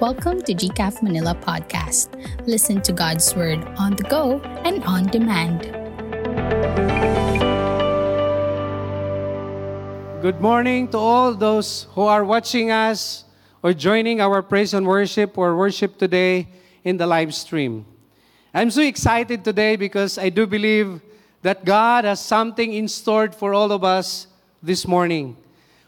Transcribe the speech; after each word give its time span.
Welcome 0.00 0.40
to 0.48 0.54
GCAF 0.54 1.02
Manila 1.02 1.36
Podcast. 1.36 2.16
Listen 2.48 2.80
to 2.88 2.90
God's 2.90 3.36
Word 3.36 3.60
on 3.76 3.96
the 3.96 4.04
go 4.04 4.40
and 4.64 4.82
on 4.84 5.12
demand. 5.12 5.68
Good 10.24 10.40
morning 10.40 10.88
to 10.88 10.96
all 10.96 11.34
those 11.34 11.84
who 11.92 12.08
are 12.08 12.24
watching 12.24 12.70
us 12.70 13.24
or 13.62 13.74
joining 13.74 14.22
our 14.22 14.40
praise 14.40 14.72
and 14.72 14.86
worship 14.86 15.36
or 15.36 15.54
worship 15.54 15.98
today 15.98 16.48
in 16.82 16.96
the 16.96 17.06
live 17.06 17.34
stream. 17.34 17.84
I'm 18.54 18.70
so 18.70 18.80
excited 18.80 19.44
today 19.44 19.76
because 19.76 20.16
I 20.16 20.30
do 20.30 20.46
believe 20.46 21.02
that 21.42 21.66
God 21.66 22.06
has 22.06 22.24
something 22.24 22.72
in 22.72 22.88
store 22.88 23.30
for 23.32 23.52
all 23.52 23.70
of 23.70 23.84
us 23.84 24.28
this 24.62 24.88
morning. 24.88 25.36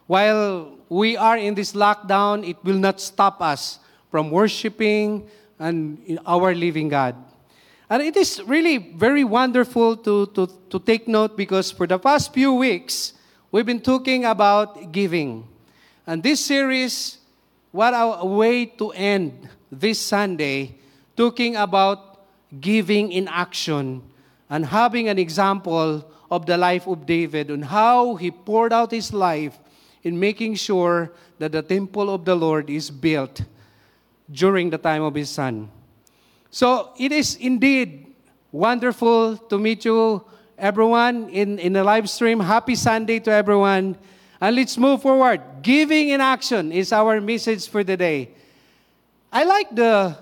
While 0.06 0.76
we 0.90 1.16
are 1.16 1.38
in 1.38 1.54
this 1.54 1.72
lockdown, 1.72 2.46
it 2.46 2.62
will 2.62 2.76
not 2.76 3.00
stop 3.00 3.40
us 3.40 3.78
from 4.12 4.30
worshiping 4.30 5.26
and 5.58 6.20
our 6.26 6.54
living 6.54 6.90
God. 6.90 7.16
And 7.88 8.02
it 8.02 8.14
is 8.14 8.42
really 8.44 8.76
very 8.76 9.24
wonderful 9.24 9.96
to, 9.96 10.26
to, 10.36 10.46
to 10.68 10.78
take 10.78 11.08
note 11.08 11.34
because 11.34 11.70
for 11.70 11.86
the 11.86 11.98
past 11.98 12.32
few 12.34 12.52
weeks, 12.52 13.14
we've 13.50 13.64
been 13.64 13.80
talking 13.80 14.26
about 14.26 14.92
giving. 14.92 15.48
And 16.06 16.22
this 16.22 16.44
series, 16.44 17.18
what 17.70 17.94
a 17.96 18.26
way 18.26 18.66
to 18.66 18.90
end 18.90 19.48
this 19.70 19.98
Sunday, 19.98 20.76
talking 21.16 21.56
about 21.56 22.26
giving 22.60 23.12
in 23.12 23.28
action 23.28 24.02
and 24.50 24.66
having 24.66 25.08
an 25.08 25.18
example 25.18 26.04
of 26.30 26.44
the 26.44 26.58
life 26.58 26.86
of 26.86 27.06
David 27.06 27.50
and 27.50 27.64
how 27.64 28.16
he 28.16 28.30
poured 28.30 28.74
out 28.74 28.90
his 28.90 29.14
life 29.14 29.58
in 30.02 30.20
making 30.20 30.56
sure 30.56 31.12
that 31.38 31.52
the 31.52 31.62
temple 31.62 32.12
of 32.12 32.26
the 32.26 32.34
Lord 32.34 32.68
is 32.68 32.90
built 32.90 33.42
during 34.30 34.70
the 34.70 34.78
time 34.78 35.02
of 35.02 35.14
his 35.14 35.30
son. 35.30 35.70
So 36.50 36.92
it 36.98 37.12
is 37.12 37.36
indeed 37.36 38.14
wonderful 38.52 39.36
to 39.36 39.58
meet 39.58 39.84
you, 39.84 40.22
everyone, 40.58 41.30
in, 41.30 41.58
in 41.58 41.72
the 41.72 41.82
live 41.82 42.08
stream. 42.10 42.40
Happy 42.40 42.74
Sunday 42.74 43.18
to 43.20 43.30
everyone. 43.30 43.96
And 44.40 44.56
let's 44.56 44.76
move 44.76 45.02
forward. 45.02 45.40
Giving 45.62 46.10
in 46.10 46.20
action 46.20 46.72
is 46.72 46.92
our 46.92 47.20
message 47.20 47.68
for 47.68 47.82
the 47.82 47.96
day. 47.96 48.30
I 49.32 49.44
like 49.44 49.74
the, 49.74 50.16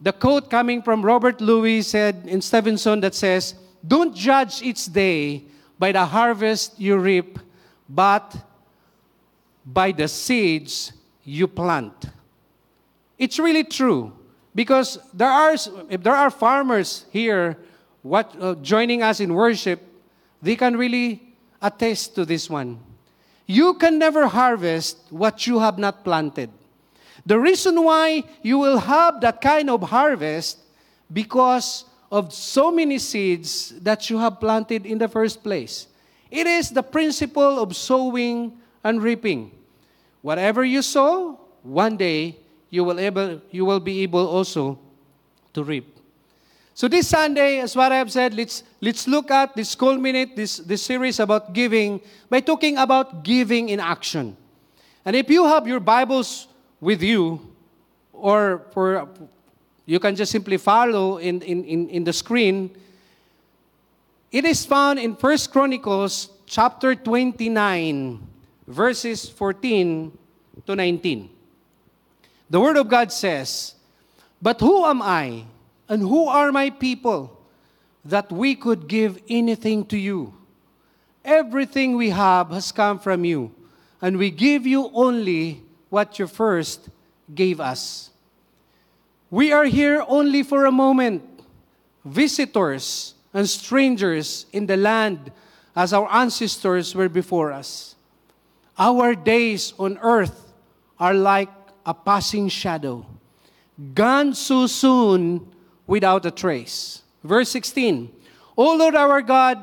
the 0.00 0.12
quote 0.12 0.50
coming 0.50 0.82
from 0.82 1.02
Robert 1.02 1.40
Louis 1.40 1.82
said 1.82 2.24
in 2.26 2.40
Stevenson 2.40 3.00
that 3.00 3.14
says, 3.14 3.54
Don't 3.86 4.16
judge 4.16 4.62
each 4.62 4.86
day 4.86 5.44
by 5.78 5.92
the 5.92 6.04
harvest 6.04 6.80
you 6.80 6.98
reap, 6.98 7.38
but 7.88 8.36
by 9.64 9.92
the 9.92 10.08
seeds 10.08 10.92
you 11.24 11.46
plant. 11.46 12.06
It's 13.18 13.38
really 13.38 13.64
true 13.64 14.12
because 14.54 14.98
there 15.12 15.30
are 15.30 15.54
if 15.90 16.02
there 16.02 16.14
are 16.14 16.30
farmers 16.30 17.06
here 17.10 17.58
what 18.02 18.34
uh, 18.40 18.54
joining 18.62 19.02
us 19.02 19.20
in 19.20 19.34
worship, 19.34 19.82
they 20.40 20.56
can 20.56 20.76
really 20.76 21.34
attest 21.60 22.14
to 22.14 22.24
this 22.24 22.48
one. 22.48 22.78
You 23.46 23.74
can 23.74 23.98
never 23.98 24.26
harvest 24.28 24.98
what 25.10 25.46
you 25.46 25.58
have 25.58 25.78
not 25.78 26.04
planted. 26.04 26.50
The 27.26 27.38
reason 27.38 27.82
why 27.82 28.24
you 28.42 28.58
will 28.58 28.78
have 28.78 29.20
that 29.20 29.40
kind 29.40 29.68
of 29.68 29.82
harvest 29.82 30.58
because 31.12 31.84
of 32.10 32.32
so 32.32 32.70
many 32.70 32.98
seeds 32.98 33.74
that 33.80 34.08
you 34.08 34.18
have 34.18 34.40
planted 34.40 34.86
in 34.86 34.98
the 34.98 35.08
first 35.08 35.42
place. 35.42 35.88
It 36.30 36.46
is 36.46 36.70
the 36.70 36.82
principle 36.82 37.58
of 37.58 37.76
sowing 37.76 38.56
and 38.84 39.02
reaping. 39.02 39.50
Whatever 40.22 40.64
you 40.64 40.82
sow, 40.82 41.40
one 41.62 41.96
day 41.96 42.36
you 42.70 42.84
will, 42.84 43.00
able, 43.00 43.40
you 43.50 43.64
will 43.64 43.80
be 43.80 44.02
able 44.02 44.26
also 44.26 44.78
to 45.54 45.64
reap. 45.64 45.98
So 46.74 46.86
this 46.86 47.08
Sunday, 47.08 47.58
as 47.58 47.74
what 47.74 47.90
I 47.90 47.96
have 47.96 48.12
said, 48.12 48.34
let's, 48.34 48.62
let's 48.80 49.08
look 49.08 49.30
at, 49.30 49.56
this 49.56 49.74
culminate 49.74 50.36
this, 50.36 50.58
this 50.58 50.82
series 50.82 51.18
about 51.18 51.52
giving 51.52 52.00
by 52.30 52.40
talking 52.40 52.78
about 52.78 53.24
giving 53.24 53.68
in 53.70 53.80
action. 53.80 54.36
And 55.04 55.16
if 55.16 55.28
you 55.28 55.44
have 55.46 55.66
your 55.66 55.80
Bibles 55.80 56.46
with 56.80 57.02
you, 57.02 57.40
or 58.12 58.62
for 58.70 59.08
you 59.86 59.98
can 59.98 60.14
just 60.14 60.30
simply 60.30 60.56
follow 60.56 61.16
in, 61.18 61.42
in, 61.42 61.64
in, 61.64 61.88
in 61.88 62.04
the 62.04 62.12
screen, 62.12 62.70
it 64.30 64.44
is 64.44 64.64
found 64.64 64.98
in 64.98 65.16
First 65.16 65.50
Chronicles 65.50 66.28
chapter 66.46 66.94
29, 66.94 68.20
verses 68.66 69.28
14 69.28 70.16
to 70.66 70.76
19. 70.76 71.30
The 72.50 72.60
Word 72.60 72.76
of 72.76 72.88
God 72.88 73.12
says, 73.12 73.74
But 74.40 74.60
who 74.60 74.84
am 74.84 75.02
I 75.02 75.44
and 75.88 76.02
who 76.02 76.28
are 76.28 76.50
my 76.52 76.70
people 76.70 77.38
that 78.04 78.32
we 78.32 78.54
could 78.54 78.88
give 78.88 79.20
anything 79.28 79.84
to 79.86 79.98
you? 79.98 80.34
Everything 81.24 81.96
we 81.96 82.10
have 82.10 82.50
has 82.50 82.72
come 82.72 82.98
from 82.98 83.24
you, 83.24 83.52
and 84.00 84.16
we 84.16 84.30
give 84.30 84.66
you 84.66 84.90
only 84.94 85.62
what 85.90 86.18
you 86.18 86.26
first 86.26 86.88
gave 87.34 87.60
us. 87.60 88.10
We 89.30 89.52
are 89.52 89.66
here 89.66 90.04
only 90.08 90.42
for 90.42 90.64
a 90.64 90.72
moment, 90.72 91.22
visitors 92.04 93.14
and 93.34 93.46
strangers 93.46 94.46
in 94.52 94.66
the 94.66 94.76
land 94.78 95.30
as 95.76 95.92
our 95.92 96.10
ancestors 96.10 96.94
were 96.94 97.10
before 97.10 97.52
us. 97.52 97.94
Our 98.78 99.14
days 99.14 99.74
on 99.78 99.98
earth 100.00 100.52
are 100.98 101.12
like 101.12 101.50
a 101.84 101.94
passing 101.94 102.48
shadow, 102.48 103.04
gone 103.94 104.34
so 104.34 104.66
soon 104.66 105.46
without 105.86 106.26
a 106.26 106.30
trace. 106.30 107.02
Verse 107.24 107.48
16, 107.50 108.10
O 108.56 108.76
Lord 108.76 108.94
our 108.94 109.22
God, 109.22 109.58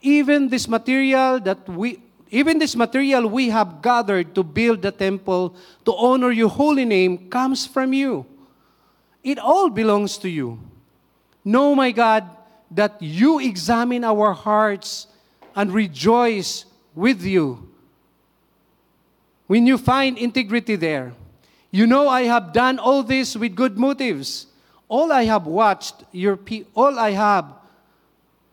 even 0.00 0.48
this 0.48 0.68
material 0.68 1.40
that 1.40 1.68
we 1.68 2.02
even 2.32 2.58
this 2.58 2.74
material 2.74 3.28
we 3.28 3.50
have 3.50 3.82
gathered 3.82 4.34
to 4.34 4.42
build 4.42 4.80
the 4.80 4.90
temple 4.90 5.54
to 5.84 5.92
honor 5.92 6.30
your 6.30 6.48
holy 6.48 6.86
name 6.86 7.28
comes 7.28 7.66
from 7.66 7.92
you. 7.92 8.24
It 9.22 9.38
all 9.38 9.68
belongs 9.68 10.16
to 10.18 10.30
you. 10.30 10.58
Know, 11.44 11.74
my 11.74 11.92
God, 11.92 12.24
that 12.70 12.96
you 13.02 13.38
examine 13.38 14.02
our 14.02 14.32
hearts 14.32 15.08
and 15.54 15.70
rejoice 15.72 16.64
with 16.94 17.22
you 17.22 17.68
when 19.46 19.66
you 19.66 19.76
find 19.76 20.16
integrity 20.16 20.76
there. 20.76 21.12
You 21.72 21.88
know 21.88 22.06
I 22.06 22.22
have 22.22 22.52
done 22.52 22.78
all 22.78 23.02
this 23.02 23.34
with 23.34 23.56
good 23.56 23.76
motives. 23.76 24.46
All 24.88 25.10
I 25.10 25.24
have 25.24 25.46
watched 25.46 26.04
your 26.12 26.36
pe- 26.36 26.64
all 26.74 26.98
I 26.98 27.10
have 27.10 27.52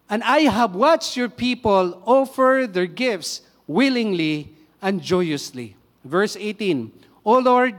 and 0.10 0.24
I 0.24 0.50
have 0.50 0.74
watched 0.74 1.16
your 1.16 1.30
people 1.30 2.02
offer 2.04 2.66
their 2.68 2.88
gifts 2.88 3.42
willingly 3.68 4.50
and 4.82 5.02
joyously. 5.02 5.76
Verse 6.04 6.36
18. 6.36 6.92
O 7.24 7.38
Lord, 7.38 7.76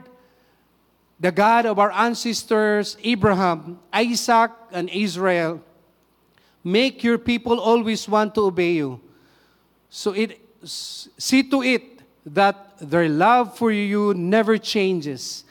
the 1.18 1.32
God 1.32 1.66
of 1.66 1.78
our 1.78 1.90
ancestors 1.90 2.96
Abraham, 3.02 3.80
Isaac, 3.92 4.52
and 4.70 4.88
Israel, 4.90 5.60
make 6.62 7.02
your 7.02 7.18
people 7.18 7.58
always 7.58 8.08
want 8.08 8.34
to 8.36 8.42
obey 8.42 8.72
you. 8.72 9.00
So 9.88 10.12
it 10.12 10.38
see 10.62 11.42
to 11.50 11.62
it 11.62 12.00
that 12.26 12.69
their 12.80 13.08
love 13.08 13.56
for 13.56 13.70
you 13.70 14.14
never 14.14 14.58
changes. 14.58 15.44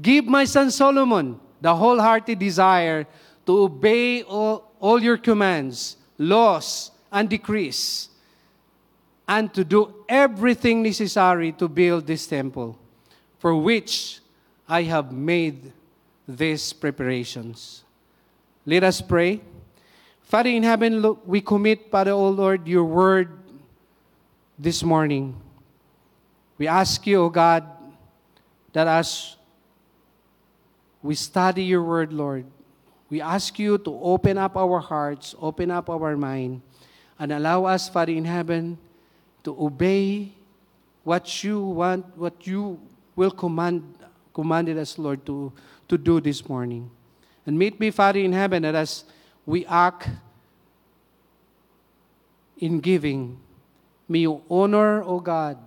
Give 0.00 0.26
my 0.26 0.44
son 0.44 0.70
Solomon 0.70 1.38
the 1.60 1.74
wholehearted 1.74 2.38
desire 2.38 3.06
to 3.46 3.64
obey 3.64 4.22
all, 4.22 4.72
all 4.80 5.00
your 5.00 5.16
commands, 5.16 5.96
laws, 6.18 6.90
and 7.10 7.28
decrees, 7.28 8.08
and 9.28 9.52
to 9.54 9.64
do 9.64 9.94
everything 10.08 10.82
necessary 10.82 11.52
to 11.52 11.68
build 11.68 12.06
this 12.06 12.26
temple, 12.26 12.78
for 13.38 13.54
which 13.54 14.20
I 14.68 14.82
have 14.82 15.12
made 15.12 15.72
these 16.26 16.72
preparations. 16.72 17.84
Let 18.64 18.84
us 18.84 19.00
pray. 19.00 19.40
Father 20.22 20.50
in 20.50 20.62
heaven, 20.62 21.16
we 21.26 21.40
commit, 21.40 21.90
Father, 21.90 22.12
O 22.12 22.28
Lord, 22.28 22.66
your 22.66 22.84
word 22.84 23.30
this 24.58 24.82
morning. 24.82 25.36
We 26.58 26.68
ask 26.68 27.06
you, 27.06 27.22
O 27.22 27.28
God, 27.28 27.64
that 28.72 28.86
as 28.86 29.36
we 31.02 31.14
study 31.14 31.64
your 31.64 31.82
word, 31.82 32.12
Lord, 32.12 32.46
we 33.10 33.20
ask 33.20 33.58
you 33.58 33.78
to 33.78 33.98
open 34.00 34.38
up 34.38 34.56
our 34.56 34.80
hearts, 34.80 35.34
open 35.40 35.70
up 35.70 35.90
our 35.90 36.16
mind, 36.16 36.62
and 37.18 37.32
allow 37.32 37.64
us, 37.64 37.88
Father 37.88 38.12
in 38.12 38.24
heaven, 38.24 38.78
to 39.44 39.56
obey 39.58 40.32
what 41.04 41.44
you 41.44 41.60
want, 41.60 42.16
what 42.16 42.46
you 42.46 42.80
will 43.16 43.30
command, 43.30 43.82
commanded 44.32 44.78
us, 44.78 44.98
Lord, 44.98 45.26
to, 45.26 45.52
to 45.88 45.98
do 45.98 46.20
this 46.20 46.48
morning. 46.48 46.90
And 47.44 47.58
meet 47.58 47.78
me, 47.80 47.90
Father 47.90 48.20
in 48.20 48.32
heaven, 48.32 48.62
that 48.62 48.74
as 48.74 49.04
we 49.44 49.66
act 49.66 50.08
in 52.58 52.80
giving, 52.80 53.38
may 54.08 54.20
you 54.20 54.42
honor, 54.48 55.02
O 55.02 55.18
God, 55.20 55.58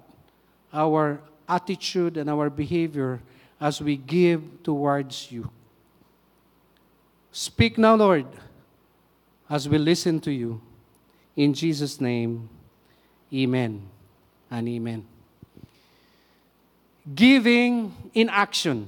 our 0.75 1.22
attitude 1.48 2.18
and 2.18 2.30
our 2.30 2.50
behavior 2.50 3.22
as 3.60 3.81
we 3.81 3.95
give 3.95 4.42
towards 4.63 5.31
you. 5.31 5.50
Speak 7.31 7.77
now, 7.77 7.95
Lord, 7.95 8.27
as 9.50 9.68
we 9.68 9.77
listen 9.77 10.19
to 10.22 10.31
you. 10.31 10.62
In 11.36 11.54
Jesus' 11.54 12.00
name, 12.00 12.50
amen 13.33 13.81
and 14.51 14.68
amen. 14.68 15.06
Giving 17.13 17.94
in 18.13 18.30
action. 18.30 18.88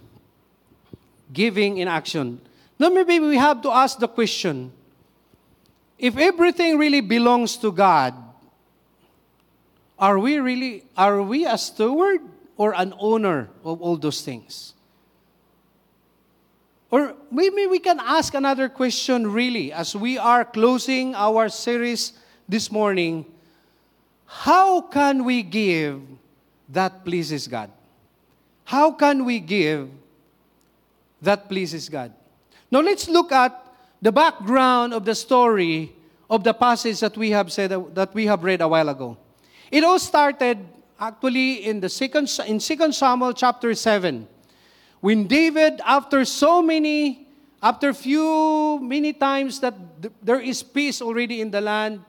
Giving 1.32 1.78
in 1.78 1.88
action. 1.88 2.42
Now, 2.80 2.90
maybe 2.90 3.20
we 3.20 3.38
have 3.38 3.62
to 3.64 3.72
ask 3.72 4.00
the 4.00 4.08
question 4.08 4.72
if 5.98 6.18
everything 6.18 6.78
really 6.78 7.02
belongs 7.02 7.58
to 7.58 7.72
God, 7.72 8.14
are 10.00 10.20
we 10.20 10.38
really, 10.38 10.86
are 10.96 11.22
we 11.22 11.46
a 11.46 11.58
steward 11.58 12.22
or 12.56 12.74
an 12.76 12.94
owner 13.00 13.50
of 13.64 13.82
all 13.82 13.98
those 13.98 14.22
things? 14.22 14.74
Or 16.90 17.16
maybe 17.32 17.68
we 17.68 17.80
can 17.80 18.00
ask 18.00 18.34
another 18.34 18.70
question 18.70 19.28
really 19.32 19.74
as 19.74 19.96
we 19.96 20.18
are 20.18 20.46
closing 20.46 21.16
our 21.16 21.50
series 21.50 22.14
this 22.48 22.72
morning. 22.72 23.26
How 24.26 24.82
can 24.82 25.26
we 25.26 25.44
give 25.44 26.02
that 26.70 27.04
pleases 27.04 27.48
God? 27.48 27.72
How 28.64 28.92
can 28.92 29.26
we 29.26 29.40
give 29.40 29.90
that 31.22 31.50
pleases 31.50 31.90
God? 31.90 32.14
Now 32.72 32.82
let's 32.82 33.10
look 33.10 33.32
at 33.32 33.66
the 34.02 34.12
background 34.12 34.94
of 34.94 35.06
the 35.06 35.16
story 35.16 35.94
of 36.30 36.44
the 36.44 36.54
passage 36.54 37.00
that 37.00 37.18
we 37.18 37.32
have 37.32 37.52
said 37.52 37.72
that 37.96 38.14
we 38.14 38.26
have 38.28 38.44
read 38.44 38.62
a 38.62 38.68
while 38.68 38.90
ago. 38.90 39.18
It 39.72 39.84
all 39.84 40.00
started 40.00 40.60
actually 41.00 41.66
in 41.66 41.80
the 41.80 41.90
second 41.90 42.30
in 42.48 42.60
2 42.60 42.92
Samuel 42.92 43.34
chapter 43.34 43.74
7 43.76 44.28
when 45.00 45.28
David 45.28 45.80
after 45.86 46.26
so 46.26 46.62
many 46.62 47.28
after 47.62 47.94
few 47.94 48.80
many 48.82 49.14
times 49.14 49.60
that 49.60 49.76
th- 50.02 50.14
there 50.24 50.40
is 50.40 50.64
peace 50.64 51.02
already 51.02 51.42
in 51.42 51.52
the 51.52 51.62
land 51.62 52.02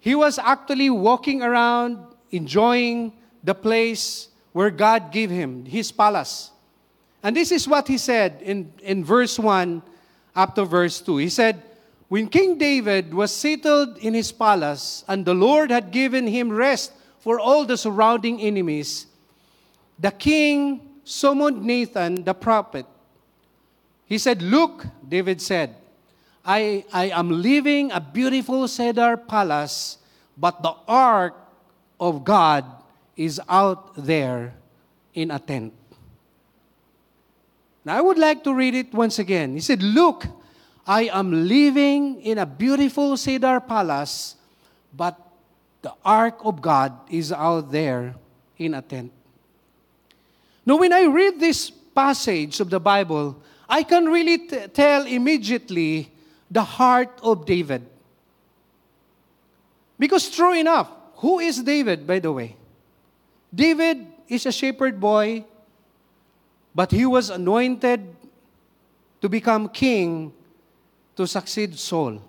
he 0.00 0.14
was 0.14 0.38
actually 0.38 0.90
walking 0.90 1.42
around 1.42 1.98
enjoying 2.30 3.12
the 3.44 3.54
place 3.54 4.28
where 4.52 4.70
God 4.70 5.12
gave 5.12 5.30
him 5.30 5.64
his 5.64 5.92
palace. 5.92 6.50
And 7.22 7.34
this 7.34 7.50
is 7.52 7.66
what 7.66 7.88
he 7.88 7.98
said 7.98 8.42
in 8.42 8.72
in 8.82 9.04
verse 9.04 9.38
1 9.38 9.82
up 10.34 10.54
to 10.56 10.64
verse 10.64 11.00
2 11.00 11.18
he 11.18 11.30
said 11.30 11.62
when 12.08 12.28
King 12.28 12.58
David 12.58 13.14
was 13.14 13.32
settled 13.34 13.98
in 13.98 14.14
his 14.14 14.30
palace 14.30 15.04
and 15.08 15.24
the 15.24 15.34
Lord 15.34 15.70
had 15.70 15.90
given 15.90 16.26
him 16.26 16.50
rest 16.50 16.92
for 17.18 17.40
all 17.40 17.64
the 17.64 17.76
surrounding 17.76 18.40
enemies, 18.40 19.06
the 19.98 20.10
king 20.10 21.00
summoned 21.04 21.64
Nathan 21.64 22.24
the 22.24 22.34
prophet. 22.34 22.86
He 24.06 24.18
said, 24.18 24.42
Look, 24.42 24.86
David 25.08 25.40
said, 25.40 25.74
I, 26.44 26.84
I 26.92 27.08
am 27.08 27.30
living 27.42 27.90
a 27.90 28.00
beautiful 28.00 28.68
cedar 28.68 29.16
palace, 29.16 29.96
but 30.36 30.62
the 30.62 30.74
ark 30.86 31.34
of 31.98 32.24
God 32.24 32.64
is 33.16 33.40
out 33.48 33.96
there 33.96 34.52
in 35.14 35.30
a 35.30 35.38
tent. 35.38 35.72
Now 37.84 37.96
I 37.96 38.00
would 38.00 38.18
like 38.18 38.44
to 38.44 38.52
read 38.52 38.74
it 38.74 38.92
once 38.92 39.18
again. 39.18 39.54
He 39.54 39.60
said, 39.60 39.82
Look, 39.82 40.26
I 40.86 41.08
am 41.08 41.48
living 41.48 42.20
in 42.20 42.38
a 42.38 42.46
beautiful 42.46 43.16
cedar 43.16 43.60
palace, 43.60 44.36
but 44.92 45.18
the 45.80 45.92
ark 46.04 46.40
of 46.44 46.60
God 46.60 46.92
is 47.10 47.32
out 47.32 47.72
there 47.72 48.14
in 48.58 48.74
a 48.74 48.82
tent. 48.82 49.12
Now, 50.66 50.76
when 50.76 50.92
I 50.92 51.04
read 51.04 51.40
this 51.40 51.70
passage 51.70 52.60
of 52.60 52.70
the 52.70 52.80
Bible, 52.80 53.36
I 53.68 53.82
can 53.82 54.06
really 54.06 54.38
t- 54.38 54.68
tell 54.68 55.06
immediately 55.06 56.10
the 56.50 56.62
heart 56.62 57.18
of 57.22 57.46
David. 57.46 57.86
Because, 59.98 60.28
true 60.28 60.54
enough, 60.54 60.90
who 61.16 61.38
is 61.38 61.62
David, 61.62 62.06
by 62.06 62.18
the 62.18 62.32
way? 62.32 62.56
David 63.54 64.06
is 64.28 64.44
a 64.44 64.52
shepherd 64.52 65.00
boy, 65.00 65.44
but 66.74 66.90
he 66.90 67.06
was 67.06 67.30
anointed 67.30 68.04
to 69.22 69.28
become 69.28 69.68
king 69.68 70.32
to 71.16 71.26
succeed 71.26 71.78
Saul. 71.78 72.20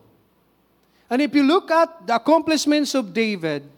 And 1.09 1.21
if 1.21 1.33
you 1.35 1.43
look 1.43 1.69
at 1.71 2.07
the 2.07 2.15
accomplishments 2.15 2.95
of 2.95 3.13
David, 3.13 3.69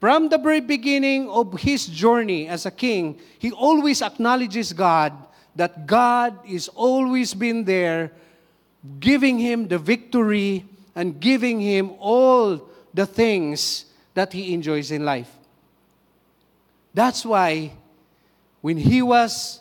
from 0.00 0.28
the 0.30 0.38
very 0.38 0.60
beginning 0.60 1.28
of 1.28 1.60
his 1.60 1.86
journey 1.86 2.48
as 2.48 2.64
a 2.64 2.70
king, 2.70 3.20
he 3.38 3.52
always 3.52 4.00
acknowledges 4.00 4.72
God, 4.72 5.12
that 5.54 5.86
God 5.86 6.38
is 6.48 6.68
always 6.68 7.34
been 7.34 7.64
there, 7.64 8.12
giving 8.98 9.38
him 9.38 9.68
the 9.68 9.78
victory 9.78 10.64
and 10.94 11.20
giving 11.20 11.60
him 11.60 11.92
all 11.98 12.66
the 12.94 13.04
things 13.04 13.84
that 14.14 14.32
he 14.32 14.54
enjoys 14.54 14.90
in 14.90 15.04
life. 15.04 15.30
That's 16.94 17.24
why 17.24 17.72
when 18.60 18.76
he 18.76 19.02
was 19.02 19.59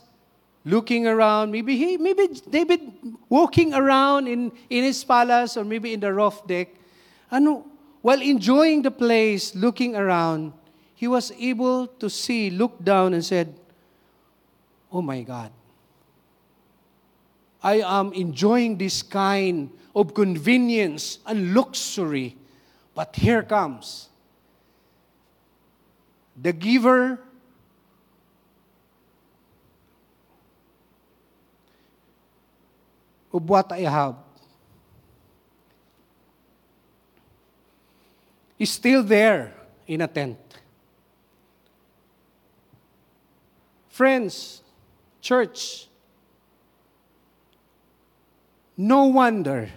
looking 0.66 1.08
around. 1.08 1.52
Maybe 1.52 1.78
he, 1.78 1.98
maybe 1.98 2.28
David 2.50 2.82
walking 3.30 3.74
around 3.74 4.28
in, 4.28 4.52
in 4.70 4.84
his 4.84 5.04
palace 5.04 5.58
or 5.58 5.64
maybe 5.64 5.94
in 5.94 6.00
the 6.00 6.14
roof 6.14 6.46
deck. 6.48 6.70
And 7.32 7.64
while 8.02 8.22
enjoying 8.22 8.82
the 8.82 8.92
place, 8.92 9.56
looking 9.56 9.96
around, 9.96 10.54
he 10.96 11.08
was 11.08 11.32
able 11.40 11.88
to 11.88 12.10
see, 12.10 12.50
look 12.50 12.84
down 12.84 13.14
and 13.14 13.24
said, 13.24 13.56
Oh 14.92 15.02
my 15.02 15.22
God. 15.22 15.52
I 17.62 17.82
am 17.82 18.14
enjoying 18.14 18.78
this 18.78 19.04
kind 19.04 19.70
of 19.96 20.14
convenience 20.14 21.20
and 21.26 21.54
luxury. 21.54 22.36
But 22.96 23.16
here 23.16 23.44
comes 23.44 24.10
the 26.42 26.54
giver 26.54 27.20
of 33.32 33.48
what 33.50 33.72
I 33.72 33.80
have 33.80 34.16
is 38.58 38.72
still 38.72 39.04
there 39.04 39.54
in 39.88 40.02
a 40.02 40.08
tent. 40.08 40.38
Friends, 43.90 44.64
church, 45.22 45.88
no 48.78 49.06
wonder 49.06 49.70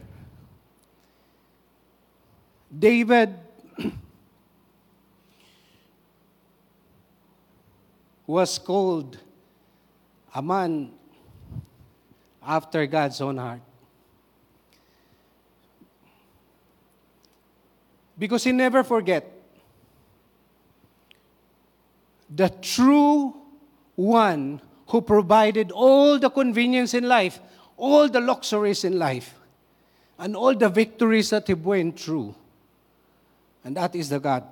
David 2.76 3.35
was 8.26 8.59
called 8.59 9.18
a 10.35 10.40
man 10.40 10.92
after 12.46 12.87
God's 12.87 13.20
own 13.20 13.37
heart. 13.37 13.61
Because 18.18 18.44
he 18.44 18.52
never 18.52 18.84
forget 18.84 19.30
the 22.34 22.49
true 22.49 23.34
one 23.94 24.61
who 24.88 25.00
provided 25.00 25.70
all 25.70 26.18
the 26.18 26.30
convenience 26.30 26.94
in 26.94 27.08
life, 27.08 27.40
all 27.76 28.08
the 28.08 28.20
luxuries 28.20 28.84
in 28.84 28.99
life, 28.99 29.34
and 30.18 30.37
all 30.37 30.54
the 30.54 30.68
victories 30.68 31.30
that 31.30 31.46
he 31.46 31.54
went 31.54 31.99
through. 31.99 32.34
And 33.64 33.76
that 33.76 33.94
is 33.94 34.08
the 34.08 34.20
God. 34.20 34.44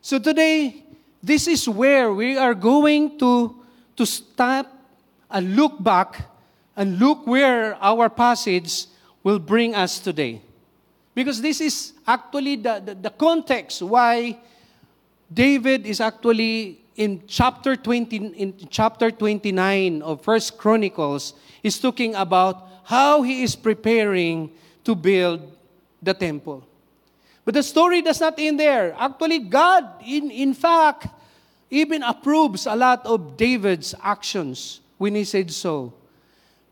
So 0.00 0.18
today, 0.18 0.84
this 1.22 1.48
is 1.48 1.68
where 1.68 2.12
we 2.12 2.36
are 2.36 2.54
going 2.54 3.18
to, 3.18 3.56
to 3.96 4.06
stop 4.06 4.75
and 5.30 5.56
look 5.56 5.82
back 5.82 6.28
and 6.76 6.98
look 6.98 7.26
where 7.26 7.74
our 7.82 8.08
passage 8.08 8.86
will 9.22 9.38
bring 9.38 9.74
us 9.74 9.98
today. 9.98 10.42
Because 11.14 11.40
this 11.40 11.60
is 11.60 11.92
actually 12.06 12.56
the, 12.56 12.82
the, 12.84 12.94
the 12.94 13.10
context 13.10 13.82
why 13.82 14.38
David 15.32 15.86
is 15.86 16.00
actually 16.00 16.80
in 16.94 17.22
chapter 17.26 17.76
20 17.76 18.16
in 18.16 18.54
chapter 18.70 19.10
29 19.10 20.02
of 20.02 20.22
First 20.22 20.56
Chronicles 20.58 21.34
is 21.62 21.78
talking 21.78 22.14
about 22.14 22.68
how 22.84 23.22
he 23.22 23.42
is 23.42 23.56
preparing 23.56 24.50
to 24.84 24.94
build 24.94 25.42
the 26.02 26.14
temple. 26.14 26.64
But 27.44 27.54
the 27.54 27.62
story 27.62 28.02
does 28.02 28.20
not 28.20 28.38
end 28.38 28.60
there. 28.60 28.94
Actually, 28.98 29.40
God, 29.40 29.86
in, 30.04 30.30
in 30.30 30.54
fact, 30.54 31.08
even 31.70 32.02
approves 32.02 32.66
a 32.66 32.76
lot 32.76 33.04
of 33.06 33.36
David's 33.36 33.94
actions 34.02 34.80
when 34.98 35.14
he 35.14 35.24
said 35.24 35.50
so. 35.50 35.92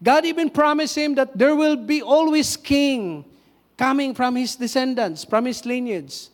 God 0.02 0.24
even 0.24 0.50
promised 0.50 0.96
him 0.96 1.14
that 1.14 1.36
there 1.36 1.56
will 1.56 1.76
be 1.76 2.02
always 2.02 2.56
king 2.56 3.24
coming 3.76 4.14
from 4.14 4.36
his 4.36 4.56
descendants, 4.56 5.24
from 5.24 5.46
his 5.46 5.64
lineage. 5.64 6.28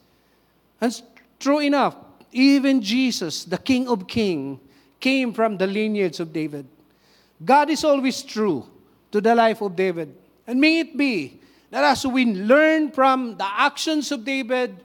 And 0.80 1.02
true 1.38 1.61
enough, 1.61 1.97
even 2.32 2.80
Jesus, 2.80 3.44
the 3.44 3.59
King 3.59 3.88
of 3.88 4.06
Kings, 4.06 4.59
came 4.99 5.32
from 5.32 5.56
the 5.56 5.66
lineage 5.66 6.20
of 6.20 6.32
David. 6.32 6.66
God 7.42 7.70
is 7.70 7.85
always 7.85 8.23
true 8.23 8.66
to 9.12 9.20
the 9.20 9.35
life 9.35 9.62
of 9.62 9.75
David. 9.75 10.14
And 10.47 10.61
may 10.61 10.80
it 10.80 10.97
be 10.97 11.40
that 11.70 11.85
as 11.85 12.06
we 12.06 12.26
learn 12.26 12.90
from 12.90 13.37
the 13.38 13.47
actions 13.47 14.12
of 14.12 14.25
David 14.25 14.76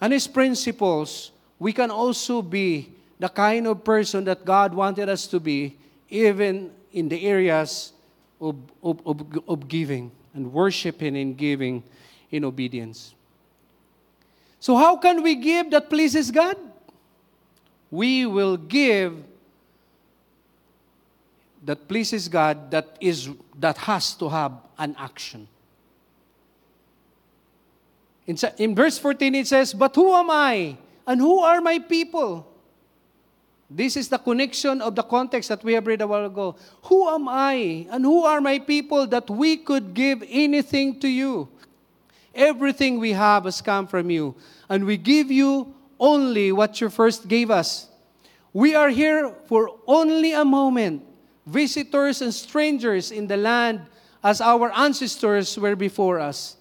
and 0.00 0.12
his 0.12 0.26
principles, 0.26 1.30
we 1.58 1.72
can 1.72 1.90
also 1.90 2.42
be 2.42 2.92
the 3.18 3.28
kind 3.28 3.66
of 3.66 3.84
person 3.84 4.24
that 4.24 4.44
God 4.44 4.74
wanted 4.74 5.08
us 5.08 5.26
to 5.28 5.40
be, 5.40 5.76
even 6.10 6.72
in 6.92 7.08
the 7.08 7.26
areas 7.26 7.92
of, 8.40 8.56
of, 8.82 9.00
of, 9.06 9.22
of 9.48 9.68
giving 9.68 10.10
and 10.34 10.52
worshiping 10.52 11.16
and 11.16 11.36
giving 11.36 11.82
in 12.30 12.44
obedience. 12.44 13.14
So, 14.58 14.76
how 14.76 14.96
can 14.96 15.22
we 15.22 15.36
give 15.36 15.70
that 15.70 15.88
pleases 15.88 16.30
God? 16.30 16.56
We 17.90 18.26
will 18.26 18.56
give 18.56 19.16
that 21.64 21.88
pleases 21.88 22.28
God 22.28 22.70
that 22.70 22.96
is 23.00 23.28
that 23.58 23.78
has 23.78 24.14
to 24.14 24.28
have 24.28 24.52
an 24.78 24.96
action. 24.98 25.48
In, 28.26 28.36
in 28.58 28.74
verse 28.74 28.98
14 28.98 29.34
it 29.34 29.46
says, 29.46 29.74
But 29.74 29.94
who 29.94 30.12
am 30.14 30.30
I? 30.30 30.76
And 31.06 31.20
who 31.20 31.40
are 31.40 31.60
my 31.60 31.78
people? 31.78 32.46
This 33.70 33.96
is 33.96 34.08
the 34.08 34.18
connection 34.18 34.82
of 34.82 34.96
the 34.96 35.04
context 35.04 35.48
that 35.48 35.62
we 35.62 35.74
have 35.74 35.86
read 35.86 36.02
a 36.02 36.06
while 36.06 36.26
ago. 36.26 36.56
Who 36.90 37.08
am 37.08 37.28
I? 37.28 37.86
And 37.88 38.04
who 38.04 38.24
are 38.24 38.40
my 38.40 38.58
people 38.58 39.06
that 39.06 39.30
we 39.30 39.58
could 39.58 39.94
give 39.94 40.24
anything 40.28 40.98
to 40.98 41.06
you? 41.08 41.48
Everything 42.34 42.98
we 42.98 43.12
have 43.12 43.44
has 43.44 43.62
come 43.62 43.86
from 43.86 44.10
you, 44.10 44.34
and 44.68 44.84
we 44.84 44.96
give 44.96 45.30
you 45.30 45.72
only 46.00 46.50
what 46.50 46.80
you 46.80 46.90
first 46.90 47.28
gave 47.28 47.50
us. 47.50 47.88
We 48.52 48.74
are 48.74 48.88
here 48.88 49.32
for 49.46 49.76
only 49.86 50.32
a 50.32 50.44
moment, 50.44 51.04
visitors 51.46 52.22
and 52.22 52.34
strangers 52.34 53.12
in 53.12 53.28
the 53.28 53.36
land 53.36 53.86
as 54.22 54.40
our 54.40 54.72
ancestors 54.72 55.56
were 55.58 55.76
before 55.76 56.18
us. 56.18 56.56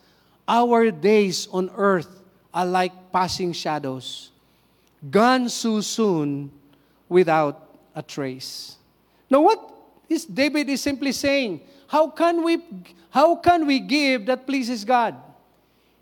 Our 0.47 0.91
days 0.91 1.47
on 1.51 1.71
earth 1.75 2.21
are 2.53 2.65
like 2.65 3.11
passing 3.11 3.53
shadows, 3.53 4.31
gone 5.09 5.49
so 5.49 5.81
soon 5.81 6.51
without 7.09 7.67
a 7.95 8.01
trace. 8.01 8.77
Now, 9.29 9.41
what 9.41 9.59
is 10.07 10.25
David 10.25 10.69
is 10.69 10.81
simply 10.81 11.11
saying? 11.11 11.61
How 11.87 12.07
can 12.07 12.43
we, 12.43 12.59
how 13.09 13.35
can 13.35 13.65
we 13.65 13.79
give 13.79 14.27
that 14.27 14.45
pleases 14.45 14.85
God? 14.85 15.15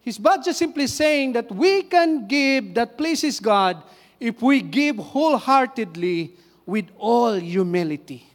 He's 0.01 0.17
but 0.17 0.43
just 0.43 0.59
simply 0.59 0.87
saying 0.87 1.33
that 1.33 1.51
we 1.51 1.83
can 1.83 2.27
give 2.27 2.73
that 2.75 2.97
pleases 2.97 3.39
God 3.39 3.83
if 4.19 4.41
we 4.41 4.61
give 4.61 4.97
wholeheartedly 4.97 6.33
with 6.65 6.85
all 6.97 7.33
humility. 7.33 8.25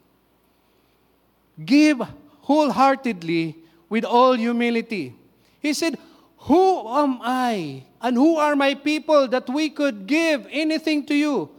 Give 1.65 2.03
wholeheartedly 2.43 3.57
with 3.89 4.05
all 4.05 4.35
humility. 4.35 5.15
He 5.61 5.73
said, 5.75 5.99
Who 6.39 6.89
am 6.89 7.19
I 7.23 7.85
and 8.01 8.17
who 8.17 8.37
are 8.37 8.57
my 8.57 8.75
people 8.75 9.29
that 9.29 9.49
we 9.49 9.71
could 9.71 10.07
give 10.07 10.47
anything 10.51 11.07
to 11.07 11.15
you? 11.15 11.51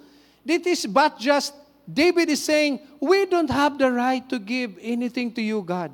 This 0.45 0.65
is 0.67 0.85
but 0.85 1.19
just, 1.19 1.53
David 1.91 2.29
is 2.29 2.43
saying, 2.43 2.79
we 2.99 3.25
don't 3.25 3.49
have 3.49 3.77
the 3.77 3.91
right 3.91 4.27
to 4.29 4.39
give 4.39 4.77
anything 4.81 5.31
to 5.33 5.41
you, 5.41 5.61
God. 5.61 5.91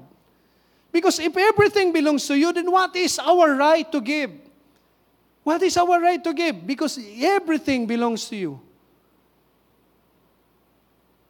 Because 0.91 1.19
if 1.19 1.35
everything 1.37 1.93
belongs 1.93 2.25
to 2.27 2.37
you, 2.37 2.51
then 2.51 2.71
what 2.71 2.95
is 2.95 3.19
our 3.19 3.55
right 3.55 3.89
to 3.91 4.01
give? 4.01 4.31
What 5.43 5.61
is 5.61 5.77
our 5.77 5.99
right 5.99 6.23
to 6.23 6.33
give? 6.33 6.65
Because 6.65 6.99
everything 7.19 7.85
belongs 7.85 8.27
to 8.29 8.35
you. 8.35 8.59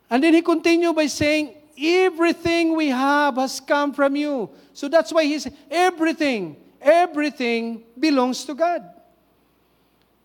And 0.10 0.24
then 0.24 0.34
he 0.34 0.42
continued 0.42 0.96
by 0.96 1.06
saying, 1.06 1.56
Everything 1.82 2.76
we 2.76 2.90
have 2.90 3.36
has 3.36 3.62
come 3.62 3.94
from 3.94 4.16
you. 4.18 4.50
So 4.74 4.90
that's 4.90 5.14
why 5.14 5.24
he 5.24 5.40
said, 5.40 5.56
Everything, 5.72 6.58
everything 6.82 7.84
belongs 7.98 8.44
to 8.46 8.54
God. 8.54 8.84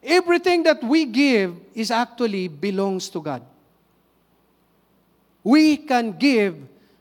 Everything 0.05 0.63
that 0.65 0.85
we 0.85 1.07
give 1.07 1.57
is 1.75 1.91
actually 1.91 2.49
belongs 2.49 3.09
to 3.09 3.21
God. 3.21 3.43
We 5.43 5.79
can 5.79 6.13
give 6.13 6.57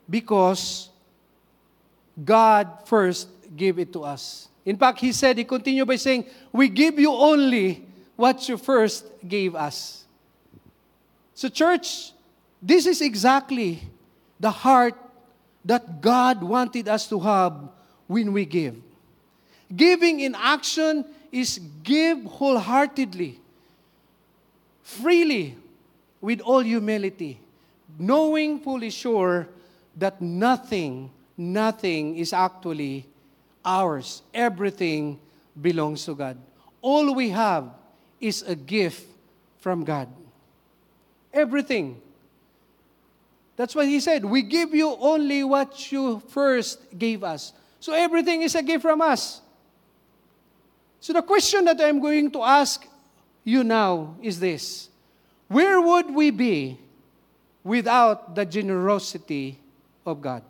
because 0.09 0.89
God 2.23 2.67
first 2.85 3.27
gave 3.55 3.77
it 3.79 3.91
to 3.93 4.03
us. 4.03 4.47
In 4.65 4.77
fact, 4.77 4.99
he 4.99 5.11
said, 5.11 5.37
he 5.37 5.43
continued 5.43 5.87
by 5.87 5.97
saying, 5.97 6.25
We 6.51 6.69
give 6.69 6.97
you 6.97 7.11
only 7.11 7.85
what 8.15 8.47
you 8.47 8.57
first 8.57 9.05
gave 9.27 9.55
us. 9.55 10.05
So, 11.33 11.49
church, 11.49 12.13
this 12.61 12.85
is 12.85 13.01
exactly 13.01 13.83
the 14.39 14.51
heart 14.51 14.95
that 15.65 16.01
God 16.01 16.41
wanted 16.41 16.87
us 16.87 17.07
to 17.07 17.19
have 17.19 17.53
when 18.07 18.31
we 18.31 18.45
give. 18.45 18.75
Giving 19.75 20.19
in 20.19 20.35
action 20.35 21.03
is 21.33 21.59
give 21.81 22.23
wholeheartedly, 22.25 23.39
freely, 24.83 25.57
with 26.21 26.39
all 26.39 26.59
humility, 26.59 27.39
knowing 27.97 28.59
fully 28.59 28.91
sure 28.91 29.49
that 29.97 30.21
nothing, 30.21 31.09
nothing 31.35 32.15
is 32.17 32.31
actually 32.31 33.05
ours. 33.65 34.21
Everything 34.33 35.19
belongs 35.59 36.05
to 36.05 36.15
God. 36.15 36.37
All 36.81 37.13
we 37.15 37.29
have 37.29 37.67
is 38.21 38.43
a 38.43 38.55
gift 38.55 39.05
from 39.59 39.83
God. 39.83 40.07
Everything. 41.33 41.99
That's 43.55 43.73
what 43.75 43.87
he 43.87 43.99
said. 43.99 44.23
We 44.23 44.43
give 44.43 44.73
you 44.73 44.95
only 44.99 45.43
what 45.43 45.91
you 45.91 46.21
first 46.29 46.97
gave 46.97 47.23
us. 47.23 47.53
So 47.79 47.93
everything 47.93 48.43
is 48.43 48.55
a 48.55 48.61
gift 48.61 48.83
from 48.83 49.01
us. 49.01 49.41
So 51.03 51.11
the 51.11 51.21
question 51.21 51.65
that 51.65 51.81
I'm 51.81 51.99
going 51.99 52.31
to 52.31 52.43
ask 52.43 52.87
you 53.43 53.65
now 53.65 54.15
is 54.21 54.39
this 54.39 54.87
Where 55.49 55.81
would 55.81 56.15
we 56.15 56.31
be 56.31 56.79
without 57.61 58.35
the 58.35 58.45
generosity 58.45 59.59
of 60.05 60.21
God? 60.21 60.43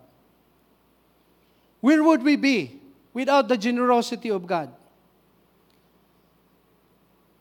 Where 1.82 2.04
would 2.04 2.22
we 2.22 2.36
be 2.36 2.80
without 3.16 3.48
the 3.48 3.58
generosity 3.58 4.30
of 4.30 4.46
God? 4.46 4.70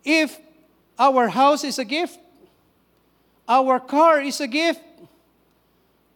If 0.03 0.41
our 0.99 1.29
house 1.29 1.65
is 1.65 1.79
a 1.79 1.85
gift, 1.85 2.19
our 3.47 3.79
car 3.79 4.23
is 4.23 4.41
a 4.41 4.49
gift, 4.49 4.81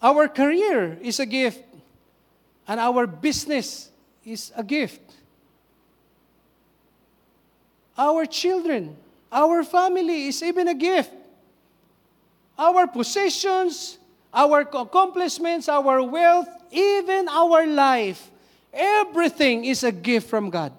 our 0.00 0.28
career 0.28 0.96
is 1.02 1.20
a 1.20 1.26
gift, 1.26 1.62
and 2.66 2.80
our 2.80 3.06
business 3.06 3.90
is 4.24 4.50
a 4.56 4.64
gift 4.64 5.15
our 7.96 8.26
children, 8.26 8.96
our 9.32 9.64
family 9.64 10.28
is 10.28 10.42
even 10.42 10.68
a 10.68 10.74
gift. 10.74 11.12
Our 12.58 12.86
possessions, 12.86 13.98
our 14.32 14.60
accomplishments, 14.60 15.68
our 15.68 16.02
wealth, 16.02 16.48
even 16.70 17.28
our 17.28 17.66
life, 17.66 18.30
everything 18.72 19.64
is 19.64 19.84
a 19.84 19.92
gift 19.92 20.28
from 20.28 20.50
God. 20.50 20.72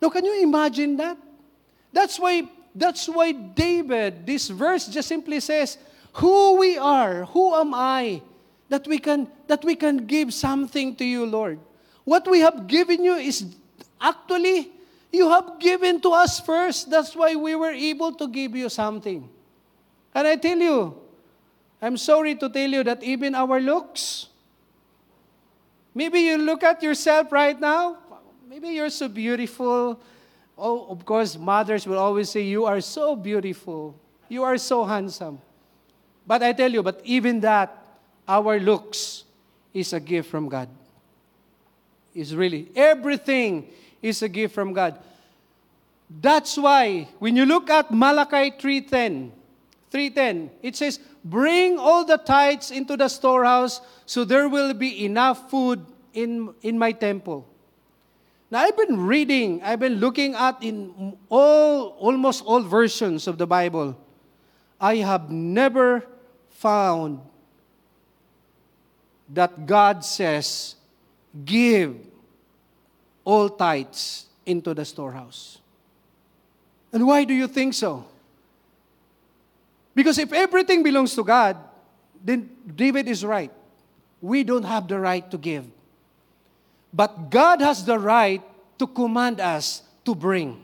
Now, 0.00 0.08
can 0.08 0.24
you 0.24 0.42
imagine 0.42 0.96
that? 0.96 1.16
That's 1.92 2.18
why, 2.18 2.48
that's 2.74 3.08
why 3.08 3.32
David, 3.32 4.26
this 4.26 4.48
verse 4.48 4.86
just 4.86 5.08
simply 5.08 5.40
says, 5.40 5.76
who 6.14 6.56
we 6.56 6.78
are, 6.78 7.24
who 7.26 7.54
am 7.54 7.74
I, 7.74 8.22
that 8.68 8.86
we 8.86 8.98
can, 8.98 9.28
that 9.46 9.64
we 9.64 9.74
can 9.74 10.06
give 10.06 10.32
something 10.32 10.96
to 10.96 11.04
you, 11.04 11.26
Lord. 11.26 11.58
What 12.04 12.28
we 12.30 12.40
have 12.40 12.66
given 12.66 13.04
you 13.04 13.14
is 13.14 13.44
actually 14.00 14.70
you 15.12 15.28
have 15.28 15.58
given 15.58 16.00
to 16.00 16.10
us 16.10 16.40
first. 16.40 16.90
That's 16.90 17.14
why 17.14 17.34
we 17.34 17.54
were 17.54 17.72
able 17.72 18.12
to 18.12 18.28
give 18.28 18.54
you 18.54 18.68
something. 18.68 19.28
And 20.14 20.26
I 20.26 20.36
tell 20.36 20.58
you, 20.58 20.96
I'm 21.82 21.96
sorry 21.96 22.34
to 22.36 22.48
tell 22.48 22.68
you 22.68 22.84
that 22.84 23.02
even 23.02 23.34
our 23.34 23.60
looks, 23.60 24.28
maybe 25.94 26.20
you 26.20 26.38
look 26.38 26.62
at 26.62 26.82
yourself 26.82 27.32
right 27.32 27.58
now, 27.58 27.98
maybe 28.48 28.68
you're 28.68 28.90
so 28.90 29.08
beautiful. 29.08 30.00
Oh, 30.56 30.86
of 30.90 31.04
course, 31.04 31.38
mothers 31.38 31.86
will 31.86 31.98
always 31.98 32.30
say, 32.30 32.42
You 32.42 32.66
are 32.66 32.80
so 32.80 33.16
beautiful. 33.16 33.94
You 34.28 34.44
are 34.44 34.58
so 34.58 34.84
handsome. 34.84 35.40
But 36.26 36.42
I 36.42 36.52
tell 36.52 36.70
you, 36.70 36.82
but 36.82 37.00
even 37.02 37.40
that, 37.40 37.76
our 38.28 38.60
looks 38.60 39.24
is 39.74 39.92
a 39.92 39.98
gift 39.98 40.30
from 40.30 40.48
God. 40.48 40.68
Is 42.14 42.34
really 42.34 42.68
everything 42.76 43.68
is 44.02 44.22
a 44.22 44.28
gift 44.28 44.54
from 44.54 44.72
God. 44.72 44.98
That's 46.08 46.56
why 46.56 47.08
when 47.18 47.36
you 47.36 47.46
look 47.46 47.70
at 47.70 47.90
Malachi 47.92 48.50
3:10, 48.58 49.30
3:10, 49.90 50.50
it 50.62 50.74
says, 50.74 50.98
"Bring 51.24 51.78
all 51.78 52.04
the 52.04 52.18
tithes 52.18 52.70
into 52.70 52.96
the 52.96 53.08
storehouse, 53.08 53.80
so 54.06 54.24
there 54.24 54.48
will 54.48 54.74
be 54.74 55.04
enough 55.04 55.50
food 55.50 55.86
in 56.12 56.54
in 56.62 56.78
my 56.78 56.90
temple." 56.90 57.46
Now 58.50 58.66
I've 58.66 58.76
been 58.76 58.98
reading, 59.06 59.62
I've 59.62 59.78
been 59.78 60.02
looking 60.02 60.34
at 60.34 60.58
in 60.58 61.14
all 61.30 61.94
almost 62.02 62.42
all 62.44 62.66
versions 62.66 63.30
of 63.30 63.38
the 63.38 63.46
Bible. 63.46 63.94
I 64.80 64.96
have 65.06 65.30
never 65.30 66.02
found 66.50 67.20
that 69.30 69.66
God 69.66 70.04
says, 70.04 70.74
give 71.44 71.94
all 73.24 73.48
tithes 73.48 74.26
into 74.46 74.74
the 74.74 74.84
storehouse. 74.84 75.58
And 76.92 77.06
why 77.06 77.24
do 77.24 77.34
you 77.34 77.46
think 77.46 77.74
so? 77.74 78.04
Because 79.94 80.18
if 80.18 80.32
everything 80.32 80.82
belongs 80.82 81.14
to 81.14 81.24
God, 81.24 81.56
then 82.24 82.50
David 82.74 83.08
is 83.08 83.24
right. 83.24 83.52
We 84.20 84.44
don't 84.44 84.64
have 84.64 84.88
the 84.88 84.98
right 84.98 85.28
to 85.30 85.38
give. 85.38 85.64
But 86.92 87.30
God 87.30 87.60
has 87.60 87.84
the 87.84 87.98
right 87.98 88.42
to 88.78 88.86
command 88.86 89.40
us 89.40 89.82
to 90.04 90.14
bring. 90.14 90.62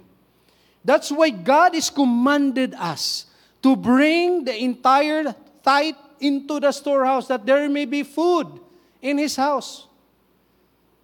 That's 0.85 1.11
why 1.11 1.31
God 1.31 1.75
is 1.75 1.91
commanded 1.91 2.75
us 2.75 3.27
to 3.63 3.77
bring 3.77 4.45
the 4.45 4.57
entire 4.57 5.35
tithe 5.63 5.95
into 6.21 6.61
the 6.61 6.73
storehouse 6.73 7.29
that 7.29 7.45
there 7.45 7.69
may 7.69 7.85
be 7.85 8.03
food 8.03 8.47
in 9.03 9.19
his 9.19 9.37
house. 9.37 9.87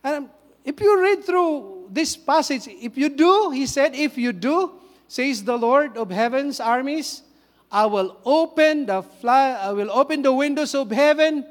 And 0.03 0.29
if 0.65 0.81
you 0.81 1.01
read 1.01 1.25
through 1.25 1.89
this 1.91 2.17
passage, 2.17 2.69
if 2.69 2.97
you 2.97 3.09
do, 3.09 3.51
he 3.51 3.67
said, 3.67 3.95
if 3.95 4.17
you 4.17 4.33
do, 4.33 4.73
says 5.09 5.45
the 5.45 5.57
Lord 5.57 5.97
of 5.97 6.11
heaven's 6.11 6.61
armies, 6.61 7.23
I 7.71 7.87
will 7.87 8.19
open 8.25 8.87
the 8.87 9.03
fly, 9.03 9.53
I 9.53 9.73
will 9.73 9.91
open 9.91 10.23
the 10.23 10.33
windows 10.33 10.75
of 10.75 10.91
heaven 10.91 11.45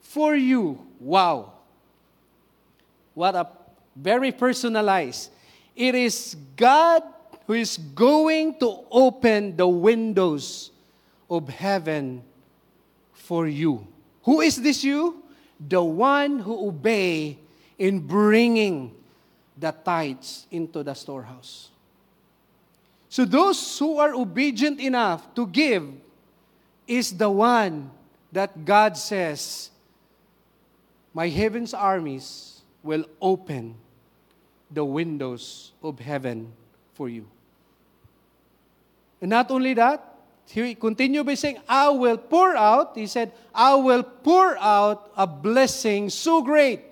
for 0.00 0.34
you. 0.34 0.78
Wow. 0.98 1.52
What 3.14 3.34
a 3.34 3.48
very 3.94 4.32
personalized. 4.32 5.30
It 5.76 5.94
is 5.94 6.36
God 6.56 7.02
who 7.46 7.54
is 7.54 7.76
going 7.76 8.58
to 8.60 8.84
open 8.90 9.56
the 9.56 9.68
windows 9.68 10.70
of 11.28 11.48
heaven 11.48 12.22
for 13.12 13.46
you. 13.46 13.86
Who 14.24 14.40
is 14.40 14.60
this 14.60 14.84
you? 14.84 15.22
The 15.60 15.82
one 15.82 16.38
who 16.38 16.68
obey 16.68 17.38
in 17.82 17.98
bringing 17.98 18.94
the 19.58 19.72
tithes 19.72 20.46
into 20.52 20.84
the 20.84 20.94
storehouse. 20.94 21.68
So 23.08 23.24
those 23.24 23.58
who 23.76 23.98
are 23.98 24.14
obedient 24.14 24.78
enough 24.78 25.34
to 25.34 25.48
give 25.48 25.90
is 26.86 27.10
the 27.10 27.28
one 27.28 27.90
that 28.30 28.64
God 28.64 28.96
says, 28.96 29.70
My 31.12 31.28
heaven's 31.28 31.74
armies 31.74 32.62
will 32.84 33.04
open 33.20 33.74
the 34.70 34.84
windows 34.84 35.72
of 35.82 35.98
heaven 35.98 36.52
for 36.94 37.08
you. 37.08 37.26
And 39.20 39.30
not 39.30 39.50
only 39.50 39.74
that, 39.74 40.06
he 40.46 40.76
continued 40.76 41.26
by 41.26 41.34
saying, 41.34 41.58
I 41.68 41.88
will 41.88 42.16
pour 42.16 42.54
out, 42.54 42.92
he 42.94 43.08
said, 43.08 43.32
I 43.52 43.74
will 43.74 44.04
pour 44.04 44.56
out 44.58 45.10
a 45.16 45.26
blessing 45.26 46.10
so 46.10 46.42
great, 46.42 46.91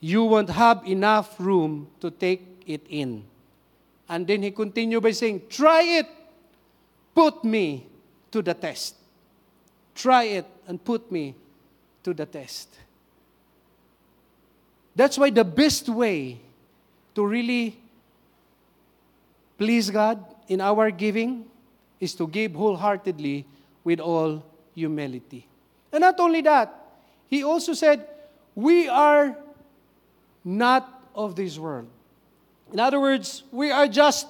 you 0.00 0.24
won't 0.24 0.48
have 0.48 0.86
enough 0.86 1.38
room 1.38 1.88
to 2.00 2.10
take 2.10 2.64
it 2.66 2.80
in. 2.88 3.24
And 4.08 4.26
then 4.26 4.42
he 4.42 4.50
continued 4.50 5.02
by 5.02 5.12
saying, 5.12 5.42
Try 5.48 5.82
it, 5.82 6.06
put 7.14 7.44
me 7.44 7.86
to 8.32 8.42
the 8.42 8.54
test. 8.54 8.96
Try 9.94 10.24
it 10.24 10.46
and 10.66 10.82
put 10.82 11.12
me 11.12 11.34
to 12.02 12.14
the 12.14 12.26
test. 12.26 12.68
That's 14.96 15.18
why 15.18 15.30
the 15.30 15.44
best 15.44 15.88
way 15.88 16.40
to 17.14 17.26
really 17.26 17.78
please 19.58 19.90
God 19.90 20.24
in 20.48 20.60
our 20.60 20.90
giving 20.90 21.44
is 22.00 22.14
to 22.14 22.26
give 22.26 22.54
wholeheartedly 22.54 23.44
with 23.84 24.00
all 24.00 24.42
humility. 24.74 25.46
And 25.92 26.00
not 26.00 26.18
only 26.18 26.40
that, 26.42 26.74
he 27.28 27.44
also 27.44 27.74
said, 27.74 28.06
We 28.54 28.88
are 28.88 29.36
not 30.44 31.02
of 31.14 31.36
this 31.36 31.58
world. 31.58 31.88
In 32.72 32.80
other 32.80 33.00
words, 33.00 33.42
we 33.50 33.70
are 33.70 33.86
just 33.86 34.26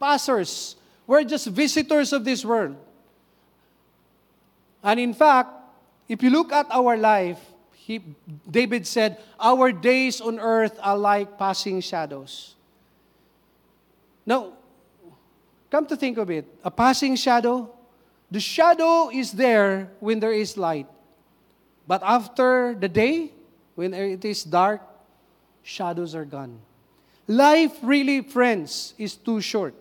passers, 0.00 0.76
we're 1.06 1.24
just 1.24 1.46
visitors 1.48 2.12
of 2.12 2.24
this 2.24 2.44
world. 2.44 2.76
And 4.82 5.00
in 5.00 5.14
fact, 5.14 5.50
if 6.08 6.22
you 6.22 6.30
look 6.30 6.52
at 6.52 6.66
our 6.70 6.96
life, 6.96 7.40
he, 7.74 8.00
David 8.48 8.86
said, 8.86 9.18
Our 9.38 9.72
days 9.72 10.20
on 10.20 10.38
earth 10.38 10.78
are 10.82 10.96
like 10.96 11.38
passing 11.38 11.80
shadows. 11.80 12.54
Now, 14.24 14.52
come 15.70 15.86
to 15.86 15.96
think 15.96 16.18
of 16.18 16.30
it, 16.30 16.46
a 16.64 16.70
passing 16.70 17.14
shadow, 17.16 17.70
the 18.30 18.40
shadow 18.40 19.10
is 19.10 19.32
there 19.32 19.90
when 20.00 20.18
there 20.18 20.32
is 20.32 20.56
light. 20.56 20.86
But 21.86 22.02
after 22.02 22.74
the 22.74 22.88
day, 22.88 23.30
when 23.76 23.94
it 23.94 24.24
is 24.24 24.42
dark, 24.42 24.82
shadows 25.66 26.14
are 26.14 26.24
gone. 26.24 26.62
Life 27.26 27.74
really, 27.82 28.22
friends, 28.22 28.94
is 28.96 29.16
too 29.16 29.40
short. 29.40 29.74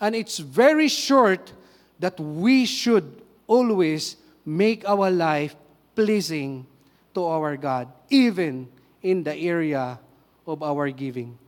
And 0.00 0.16
it's 0.16 0.38
very 0.38 0.88
short 0.88 1.52
that 2.00 2.18
we 2.18 2.66
should 2.66 3.22
always 3.46 4.16
make 4.44 4.82
our 4.88 5.10
life 5.10 5.54
pleasing 5.94 6.66
to 7.14 7.24
our 7.24 7.56
God, 7.56 7.86
even 8.10 8.66
in 9.02 9.22
the 9.22 9.36
area 9.36 10.00
of 10.46 10.62
our 10.64 10.90
giving. 10.90 11.38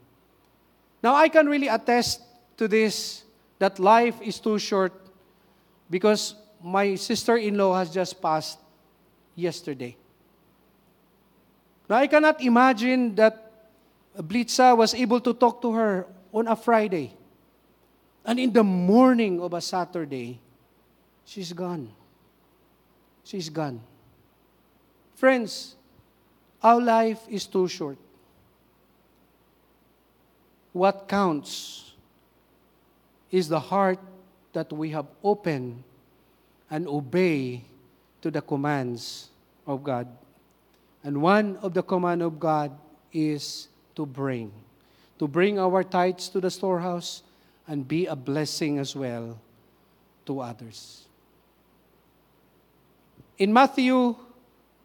Now, 1.02 1.16
I 1.16 1.28
can 1.28 1.48
really 1.48 1.68
attest 1.68 2.22
to 2.58 2.68
this 2.68 3.24
that 3.58 3.80
life 3.80 4.20
is 4.22 4.38
too 4.38 4.58
short 4.58 4.92
because 5.90 6.36
my 6.62 6.94
sister 6.94 7.36
in 7.36 7.58
law 7.58 7.74
has 7.74 7.90
just 7.90 8.22
passed 8.22 8.58
yesterday. 9.34 9.96
Now, 11.90 11.96
I 11.96 12.06
cannot 12.06 12.40
imagine 12.40 13.16
that 13.16 13.51
Blitza 14.16 14.74
was 14.76 14.94
able 14.94 15.20
to 15.20 15.32
talk 15.32 15.62
to 15.62 15.72
her 15.72 16.06
on 16.32 16.48
a 16.48 16.56
Friday. 16.56 17.14
And 18.24 18.38
in 18.38 18.52
the 18.52 18.62
morning 18.62 19.40
of 19.40 19.52
a 19.54 19.60
Saturday, 19.60 20.38
she's 21.24 21.52
gone. 21.52 21.90
She's 23.24 23.48
gone. 23.48 23.80
Friends, 25.14 25.76
our 26.62 26.80
life 26.80 27.20
is 27.28 27.46
too 27.46 27.68
short. 27.68 27.98
What 30.72 31.08
counts 31.08 31.92
is 33.30 33.48
the 33.48 33.60
heart 33.60 33.98
that 34.52 34.72
we 34.72 34.90
have 34.90 35.06
opened 35.24 35.82
and 36.70 36.86
obey 36.86 37.62
to 38.20 38.30
the 38.30 38.40
commands 38.40 39.30
of 39.66 39.82
God. 39.82 40.06
And 41.02 41.20
one 41.20 41.56
of 41.58 41.74
the 41.74 41.82
command 41.82 42.22
of 42.22 42.38
God 42.38 42.72
is 43.12 43.68
to 43.96 44.06
bring. 44.06 44.52
To 45.18 45.28
bring 45.28 45.58
our 45.58 45.84
tithes 45.84 46.28
to 46.30 46.40
the 46.40 46.50
storehouse 46.50 47.22
and 47.66 47.86
be 47.86 48.06
a 48.06 48.16
blessing 48.16 48.78
as 48.78 48.96
well 48.96 49.38
to 50.26 50.40
others. 50.40 51.06
In 53.38 53.52
Matthew 53.52 54.16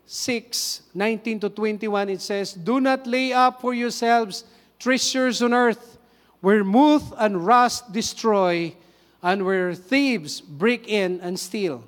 6 0.06 0.82
19 0.94 1.40
to 1.42 1.50
21, 1.50 2.10
it 2.10 2.22
says, 2.22 2.54
Do 2.54 2.80
not 2.80 3.06
lay 3.06 3.34
up 3.34 3.62
for 3.62 3.74
yourselves 3.74 4.46
treasures 4.80 5.42
on 5.42 5.54
earth, 5.54 5.98
where 6.42 6.64
moth 6.64 7.14
and 7.18 7.46
rust 7.46 7.92
destroy, 7.92 8.74
and 9.22 9.46
where 9.46 9.74
thieves 9.74 10.40
break 10.40 10.88
in 10.88 11.20
and 11.22 11.40
steal. 11.40 11.84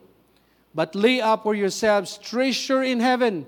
But 0.76 0.96
lay 0.96 1.22
up 1.22 1.44
for 1.44 1.56
yourselves 1.56 2.18
treasure 2.18 2.84
in 2.84 3.00
heaven, 3.00 3.46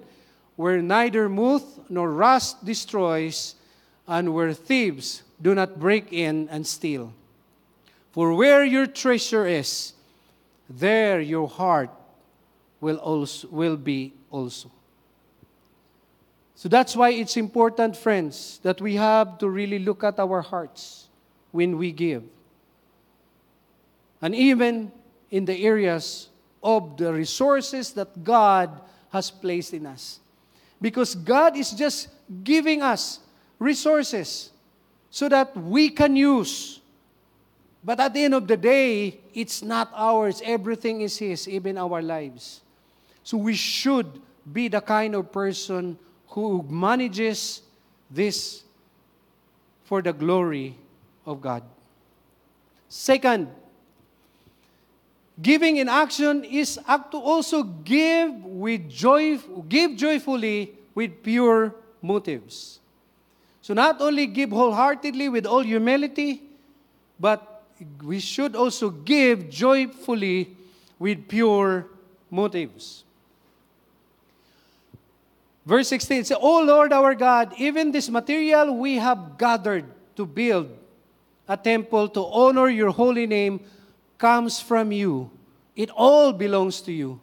where 0.56 0.82
neither 0.82 1.28
moth 1.28 1.80
nor 1.90 2.12
rust 2.12 2.64
destroys, 2.64 3.56
and 4.12 4.34
where 4.34 4.54
thieves 4.54 5.24
do 5.42 5.56
not 5.56 5.80
break 5.80 6.12
in 6.12 6.50
and 6.50 6.68
steal. 6.68 7.14
For 8.12 8.34
where 8.34 8.66
your 8.66 8.86
treasure 8.86 9.48
is, 9.48 9.94
there 10.70 11.22
your 11.22 11.48
heart 11.48 11.90
will 12.82 12.98
also 12.98 13.48
will 13.48 13.78
be 13.78 14.12
also. 14.30 14.70
So 16.56 16.68
that's 16.68 16.94
why 16.94 17.12
it's 17.12 17.38
important, 17.38 17.96
friends, 17.96 18.60
that 18.64 18.82
we 18.82 18.96
have 18.96 19.38
to 19.38 19.50
really 19.50 19.80
look 19.80 20.04
at 20.04 20.20
our 20.20 20.42
hearts 20.42 21.08
when 21.52 21.78
we 21.78 21.94
give. 21.94 22.24
And 24.22 24.36
even 24.36 24.92
in 25.32 25.46
the 25.46 25.64
areas 25.64 26.28
of 26.62 26.98
the 26.98 27.14
resources 27.14 27.94
that 27.94 28.26
God 28.26 28.82
has 29.14 29.32
placed 29.32 29.74
in 29.74 29.86
us. 29.86 30.20
Because 30.82 31.16
God 31.16 31.56
is 31.56 31.72
just 31.72 32.10
giving 32.44 32.82
us 32.82 33.22
resources 33.62 34.50
so 35.12 35.30
that 35.30 35.56
we 35.56 35.90
can 35.90 36.16
use. 36.16 36.82
But 37.84 38.00
at 38.00 38.14
the 38.14 38.24
end 38.26 38.34
of 38.34 38.48
the 38.48 38.58
day, 38.58 39.22
it's 39.34 39.62
not 39.62 39.92
ours. 39.94 40.42
Everything 40.44 41.02
is 41.02 41.18
His, 41.18 41.48
even 41.48 41.78
our 41.78 42.02
lives. 42.02 42.62
So 43.24 43.38
we 43.38 43.54
should 43.54 44.20
be 44.52 44.68
the 44.68 44.82
kind 44.82 45.14
of 45.14 45.32
person 45.32 45.98
who 46.30 46.66
manages 46.68 47.62
this 48.10 48.64
for 49.84 50.02
the 50.02 50.14
glory 50.14 50.76
of 51.26 51.42
God. 51.42 51.62
Second, 52.90 53.48
Giving 55.42 55.78
in 55.78 55.90
action 55.90 56.44
is 56.44 56.80
act 56.88 57.12
to 57.12 57.18
also 57.18 57.64
give 57.64 58.46
with 58.46 58.90
joy, 58.90 59.38
give 59.68 59.96
joyfully 59.96 60.74
with 60.94 61.24
pure 61.24 61.74
motives. 62.02 62.81
So 63.62 63.74
not 63.74 64.02
only 64.02 64.28
give 64.28 64.50
wholeheartedly 64.50 65.30
with 65.30 65.46
all 65.46 65.62
humility, 65.62 66.42
but 67.20 67.64
we 68.04 68.20
should 68.20 68.56
also 68.56 68.90
give 68.90 69.50
joyfully 69.50 70.56
with 70.98 71.28
pure 71.28 71.88
motives. 72.30 73.04
Verse 75.66 75.88
16 75.90 76.26
says, 76.26 76.38
O 76.42 76.64
Lord 76.64 76.92
our 76.92 77.14
God, 77.14 77.54
even 77.58 77.92
this 77.92 78.10
material 78.10 78.76
we 78.76 78.96
have 78.96 79.38
gathered 79.38 79.86
to 80.16 80.26
build 80.26 80.70
a 81.48 81.56
temple 81.56 82.10
to 82.10 82.26
honor 82.26 82.70
your 82.70 82.90
holy 82.90 83.28
name 83.28 83.60
comes 84.18 84.60
from 84.60 84.92
you. 84.92 85.30
It 85.76 85.90
all 85.92 86.34
belongs 86.34 86.82
to 86.82 86.92
you. 86.92 87.20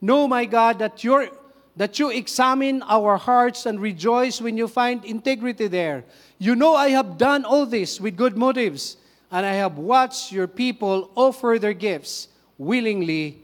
Know, 0.00 0.26
my 0.26 0.44
God, 0.44 0.78
that, 0.80 1.04
you 1.04 1.30
that 1.76 1.98
you 1.98 2.10
examine 2.10 2.82
our 2.82 3.16
hearts 3.16 3.66
and 3.66 3.80
rejoice 3.80 4.40
when 4.40 4.56
you 4.56 4.68
find 4.68 5.04
integrity 5.04 5.68
there. 5.68 6.04
You 6.38 6.54
know 6.54 6.74
I 6.74 6.90
have 6.90 7.16
done 7.16 7.44
all 7.44 7.66
this 7.66 8.00
with 8.00 8.16
good 8.16 8.36
motives, 8.36 8.96
and 9.30 9.46
I 9.46 9.54
have 9.54 9.78
watched 9.78 10.32
your 10.32 10.46
people 10.46 11.10
offer 11.14 11.58
their 11.58 11.72
gifts 11.72 12.28
willingly 12.58 13.40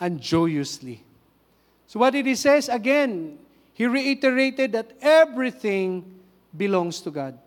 and 0.00 0.20
joyously. 0.20 1.04
So, 1.86 2.00
what 2.00 2.10
did 2.10 2.26
he 2.26 2.34
say? 2.34 2.60
Again, 2.68 3.38
he 3.72 3.86
reiterated 3.86 4.72
that 4.72 4.92
everything 5.00 6.04
belongs 6.56 7.00
to 7.02 7.10
God. 7.10 7.38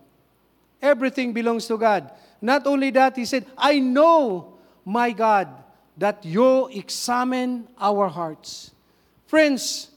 Everything 0.80 1.32
belongs 1.32 1.66
to 1.66 1.76
God. 1.76 2.10
Not 2.40 2.66
only 2.66 2.90
that, 2.90 3.16
he 3.16 3.24
said, 3.24 3.46
I 3.56 3.78
know, 3.78 4.54
my 4.84 5.12
God, 5.12 5.48
that 5.96 6.24
you 6.24 6.66
examine 6.68 7.68
our 7.78 8.08
hearts. 8.08 8.72
Friends, 9.26 9.91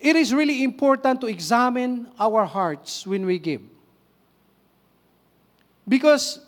it 0.00 0.16
is 0.16 0.32
really 0.32 0.64
important 0.64 1.20
to 1.20 1.26
examine 1.26 2.08
our 2.18 2.46
hearts 2.46 3.06
when 3.06 3.26
we 3.26 3.38
give. 3.38 3.60
Because 5.86 6.40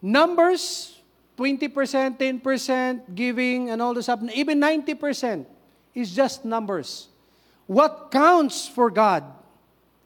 numbers, 0.00 0.96
20%, 1.36 2.16
10% 2.16 3.14
giving, 3.14 3.70
and 3.70 3.82
all 3.82 3.92
this 3.92 4.04
stuff, 4.04 4.20
even 4.32 4.60
90% 4.60 5.46
is 5.94 6.14
just 6.14 6.44
numbers. 6.44 7.08
What 7.66 8.10
counts 8.12 8.68
for 8.68 8.88
God 8.90 9.24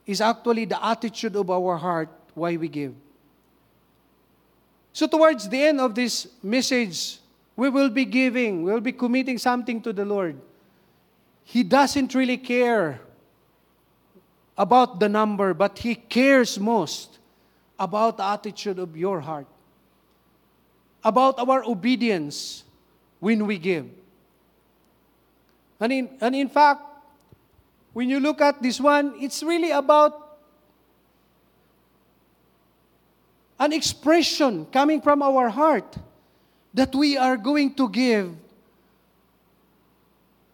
is 0.06 0.22
actually 0.22 0.64
the 0.64 0.82
attitude 0.84 1.36
of 1.36 1.50
our 1.50 1.76
heart 1.76 2.08
why 2.32 2.56
we 2.56 2.68
give. 2.68 2.94
So, 4.92 5.06
towards 5.06 5.48
the 5.48 5.60
end 5.60 5.80
of 5.80 5.94
this 5.94 6.28
message, 6.42 7.18
we 7.56 7.68
will 7.68 7.90
be 7.90 8.04
giving, 8.04 8.62
we 8.62 8.72
will 8.72 8.80
be 8.80 8.92
committing 8.92 9.38
something 9.38 9.82
to 9.82 9.92
the 9.92 10.04
Lord. 10.04 10.40
He 11.44 11.62
doesn't 11.62 12.14
really 12.14 12.38
care 12.38 13.00
about 14.56 14.98
the 14.98 15.08
number, 15.08 15.54
but 15.54 15.78
He 15.78 15.94
cares 15.94 16.58
most 16.58 17.18
about 17.78 18.16
the 18.16 18.24
attitude 18.24 18.78
of 18.78 18.96
your 18.96 19.20
heart, 19.20 19.46
about 21.04 21.38
our 21.38 21.64
obedience 21.64 22.64
when 23.20 23.46
we 23.46 23.58
give. 23.58 23.86
And 25.80 25.92
in, 25.92 26.08
and 26.20 26.34
in 26.34 26.48
fact, 26.48 26.82
when 27.92 28.08
you 28.08 28.20
look 28.20 28.40
at 28.40 28.62
this 28.62 28.80
one, 28.80 29.14
it's 29.20 29.42
really 29.42 29.70
about 29.70 30.38
an 33.58 33.72
expression 33.72 34.66
coming 34.66 35.00
from 35.00 35.22
our 35.22 35.48
heart 35.48 35.96
that 36.72 36.94
we 36.94 37.16
are 37.16 37.36
going 37.36 37.74
to 37.74 37.88
give 37.88 38.34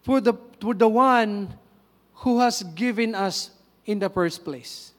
for 0.03 0.21
the, 0.21 0.35
for 0.61 0.75
the 0.75 0.89
one 0.89 1.53
who 2.15 2.41
has 2.41 2.63
given 2.75 3.15
us 3.15 3.51
in 3.87 3.99
the 3.99 4.09
first 4.09 4.45
place. 4.45 4.93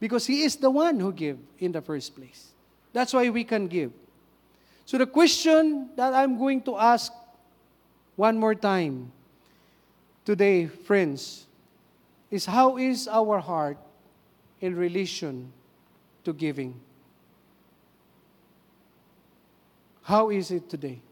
Because 0.00 0.26
He 0.26 0.42
is 0.42 0.56
the 0.56 0.70
one 0.70 0.98
who 1.00 1.12
gave 1.12 1.38
in 1.58 1.72
the 1.72 1.80
first 1.80 2.14
place. 2.14 2.52
That's 2.92 3.12
why 3.12 3.28
we 3.30 3.44
can 3.44 3.68
give. 3.68 3.92
So 4.84 4.98
the 4.98 5.06
question 5.06 5.90
that 5.96 6.14
I'm 6.14 6.38
going 6.38 6.62
to 6.62 6.76
ask 6.76 7.12
one 8.16 8.38
more 8.38 8.54
time 8.54 9.12
today, 10.24 10.66
friends, 10.66 11.46
is 12.30 12.46
how 12.46 12.76
is 12.76 13.06
our 13.08 13.38
heart 13.38 13.78
in 14.60 14.74
relation 14.76 15.52
to 16.24 16.32
giving? 16.32 16.80
How 20.02 20.30
is 20.30 20.50
it 20.50 20.68
today? 20.68 21.02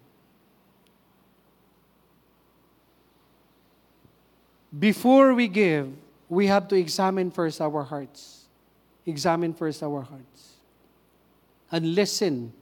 Before 4.78 5.32
we 5.34 5.48
give, 5.48 5.92
we 6.28 6.46
have 6.48 6.68
to 6.68 6.76
examine 6.76 7.30
first 7.30 7.60
our 7.60 7.82
hearts. 7.82 8.44
Examine 9.06 9.54
first 9.54 9.82
our 9.82 10.02
hearts. 10.02 10.54
And 11.70 11.94
listen 11.94 12.52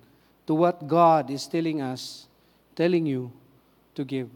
to 0.46 0.54
what 0.54 0.86
God 0.86 1.30
is 1.30 1.46
telling 1.46 1.80
us, 1.80 2.26
telling 2.76 3.06
you 3.06 3.32
to 3.94 4.04
give. 4.04 4.28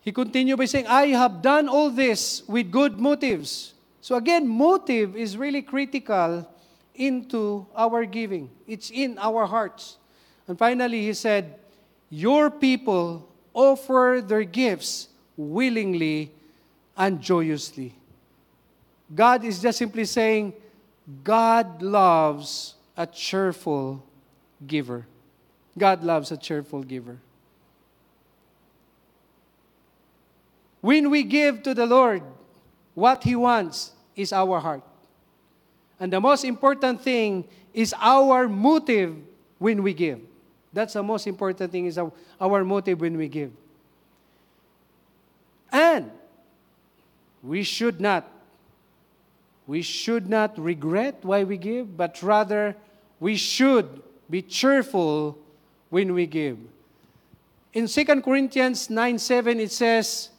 He 0.00 0.12
continued 0.12 0.58
by 0.58 0.64
saying, 0.64 0.86
I 0.86 1.08
have 1.08 1.42
done 1.42 1.68
all 1.68 1.90
this 1.90 2.42
with 2.48 2.70
good 2.70 2.98
motives. 2.98 3.74
So 4.00 4.16
again, 4.16 4.48
motive 4.48 5.14
is 5.14 5.36
really 5.36 5.62
critical 5.62 6.48
into 6.94 7.66
our 7.76 8.04
giving. 8.06 8.50
It's 8.66 8.90
in 8.90 9.18
our 9.18 9.46
hearts. 9.46 9.98
And 10.48 10.58
finally, 10.58 11.02
he 11.02 11.12
said, 11.12 11.60
Your 12.08 12.50
people 12.50 13.29
offer 13.54 14.22
their 14.24 14.44
gifts 14.44 15.08
willingly 15.36 16.30
and 16.96 17.20
joyously. 17.20 17.94
God 19.14 19.44
is 19.44 19.60
just 19.60 19.78
simply 19.78 20.04
saying, 20.04 20.52
God 21.24 21.82
loves 21.82 22.74
a 22.96 23.06
cheerful 23.06 24.04
giver. 24.66 25.06
God 25.76 26.04
loves 26.04 26.30
a 26.30 26.36
cheerful 26.36 26.82
giver. 26.82 27.18
When 30.80 31.10
we 31.10 31.22
give 31.22 31.62
to 31.64 31.74
the 31.74 31.86
Lord, 31.86 32.22
what 32.94 33.24
He 33.24 33.36
wants 33.36 33.92
is 34.16 34.32
our 34.32 34.60
heart. 34.60 34.82
And 35.98 36.12
the 36.12 36.20
most 36.20 36.44
important 36.44 37.02
thing 37.02 37.44
is 37.74 37.94
our 37.98 38.48
motive 38.48 39.16
when 39.58 39.82
we 39.82 39.92
give. 39.92 40.20
That's 40.72 40.94
the 40.94 41.02
most 41.02 41.26
important 41.26 41.72
thing 41.72 41.86
is 41.86 41.98
our, 41.98 42.64
motive 42.64 43.00
when 43.00 43.16
we 43.16 43.28
give. 43.28 43.50
And 45.72 46.10
we 47.42 47.62
should 47.62 48.00
not 48.00 48.28
we 49.66 49.82
should 49.82 50.28
not 50.28 50.58
regret 50.58 51.18
why 51.22 51.44
we 51.44 51.56
give, 51.56 51.96
but 51.96 52.20
rather 52.24 52.74
we 53.20 53.36
should 53.36 54.02
be 54.28 54.42
cheerful 54.42 55.38
when 55.90 56.12
we 56.12 56.26
give. 56.26 56.58
In 57.72 57.86
2 57.86 58.04
Corinthians 58.20 58.90
9 58.90 59.18
7, 59.18 59.60
it 59.60 59.70
says, 59.70 60.30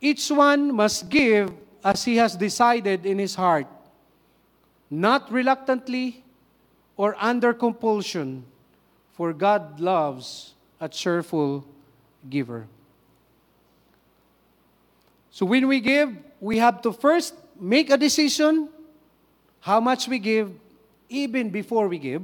each 0.00 0.28
one 0.28 0.74
must 0.74 1.08
give 1.08 1.52
as 1.84 2.04
he 2.04 2.16
has 2.16 2.36
decided 2.36 3.06
in 3.06 3.18
his 3.18 3.36
heart, 3.36 3.66
not 4.90 5.30
reluctantly 5.30 6.24
or 6.96 7.16
under 7.20 7.54
compulsion, 7.54 8.44
for 9.14 9.32
God 9.32 9.80
loves 9.80 10.54
a 10.80 10.88
cheerful 10.88 11.64
giver. 12.28 12.66
So 15.30 15.46
when 15.46 15.66
we 15.66 15.80
give, 15.80 16.14
we 16.40 16.58
have 16.58 16.82
to 16.82 16.92
first 16.92 17.34
make 17.58 17.90
a 17.90 17.96
decision 17.96 18.68
how 19.60 19.80
much 19.80 20.08
we 20.08 20.18
give, 20.18 20.52
even 21.08 21.50
before 21.50 21.88
we 21.88 21.98
give. 21.98 22.22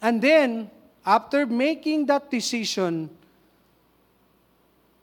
And 0.00 0.22
then, 0.22 0.70
after 1.04 1.46
making 1.46 2.06
that 2.06 2.30
decision, 2.30 3.10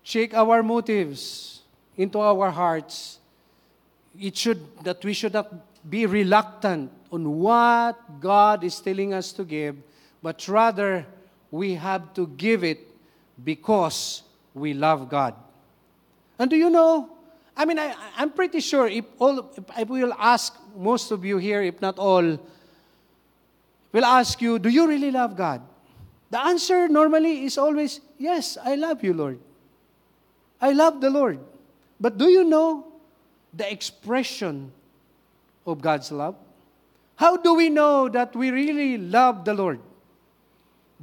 check 0.03 0.33
our 0.33 0.63
motives 0.63 1.61
into 1.95 2.19
our 2.19 2.49
hearts. 2.49 3.19
It 4.19 4.35
should 4.35 4.59
that 4.83 5.03
we 5.05 5.13
should 5.13 5.33
not 5.33 5.53
be 5.87 6.05
reluctant 6.05 6.91
on 7.11 7.39
what 7.39 8.19
God 8.19 8.63
is 8.63 8.79
telling 8.79 9.13
us 9.13 9.31
to 9.33 9.43
give, 9.43 9.77
but 10.23 10.47
rather 10.47 11.05
we 11.51 11.75
have 11.75 12.13
to 12.15 12.27
give 12.27 12.63
it 12.63 12.79
because 13.43 14.23
we 14.55 14.73
love 14.73 15.09
God. 15.09 15.35
And 16.39 16.49
do 16.49 16.55
you 16.55 16.69
know? 16.69 17.09
I 17.55 17.65
mean, 17.65 17.77
I, 17.77 17.93
am 18.17 18.31
pretty 18.31 18.61
sure 18.61 18.87
if 18.87 19.05
all, 19.19 19.51
if 19.55 19.65
I 19.75 19.83
will 19.83 20.13
ask 20.17 20.57
most 20.75 21.11
of 21.11 21.23
you 21.23 21.37
here, 21.37 21.61
if 21.61 21.79
not 21.81 21.99
all, 21.99 22.39
will 23.91 24.05
ask 24.05 24.41
you, 24.41 24.57
do 24.57 24.69
you 24.69 24.87
really 24.87 25.11
love 25.11 25.35
God? 25.35 25.61
The 26.31 26.43
answer 26.43 26.87
normally 26.87 27.45
is 27.45 27.59
always, 27.59 27.99
yes, 28.17 28.57
I 28.63 28.73
love 28.73 29.03
you, 29.03 29.13
Lord. 29.13 29.37
I 30.59 30.71
love 30.71 31.01
the 31.01 31.11
Lord. 31.11 31.39
But 31.99 32.17
do 32.17 32.29
you 32.29 32.43
know 32.43 32.87
the 33.53 33.71
expression 33.71 34.71
of 35.67 35.81
God's 35.81 36.11
love? 36.11 36.35
How 37.17 37.37
do 37.37 37.53
we 37.53 37.69
know 37.69 38.09
that 38.09 38.35
we 38.35 38.49
really 38.49 38.97
love 38.97 39.45
the 39.45 39.53
Lord? 39.53 39.79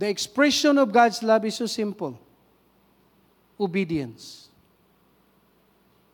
The 0.00 0.08
expression 0.08 0.78
of 0.78 0.92
God's 0.92 1.22
love 1.22 1.44
is 1.44 1.56
so 1.56 1.66
simple 1.66 2.18
obedience. 3.60 4.48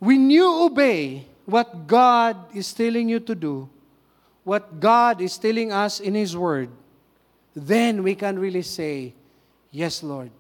When 0.00 0.28
you 0.28 0.64
obey 0.64 1.24
what 1.44 1.86
God 1.86 2.34
is 2.52 2.72
telling 2.72 3.08
you 3.08 3.20
to 3.20 3.34
do, 3.36 3.68
what 4.42 4.80
God 4.80 5.20
is 5.20 5.38
telling 5.38 5.70
us 5.70 6.00
in 6.00 6.16
His 6.16 6.36
Word, 6.36 6.68
then 7.54 8.02
we 8.02 8.16
can 8.16 8.40
really 8.40 8.62
say, 8.62 9.14
Yes, 9.70 10.02
Lord, 10.02 10.32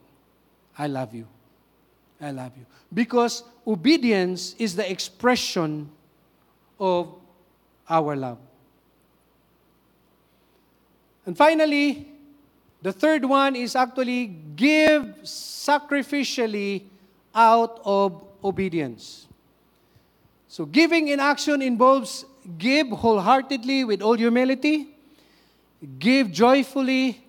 I 0.76 0.88
love 0.88 1.14
you. 1.14 1.28
I 2.20 2.32
love 2.32 2.50
you. 2.58 2.66
Because 2.92 3.44
obedience 3.64 4.56
is 4.58 4.74
the 4.74 4.90
expression 4.90 5.88
of 6.80 7.14
our 7.88 8.16
love. 8.16 8.38
And 11.24 11.36
finally, 11.36 12.15
the 12.86 12.92
third 12.92 13.24
one 13.24 13.56
is 13.56 13.74
actually 13.74 14.26
give 14.54 15.02
sacrificially 15.26 16.84
out 17.34 17.80
of 17.84 18.22
obedience. 18.44 19.26
So, 20.46 20.64
giving 20.64 21.08
in 21.08 21.18
action 21.18 21.62
involves 21.62 22.24
give 22.56 22.86
wholeheartedly 22.86 23.82
with 23.82 24.02
all 24.02 24.14
humility, 24.14 24.86
give 25.98 26.30
joyfully 26.30 27.26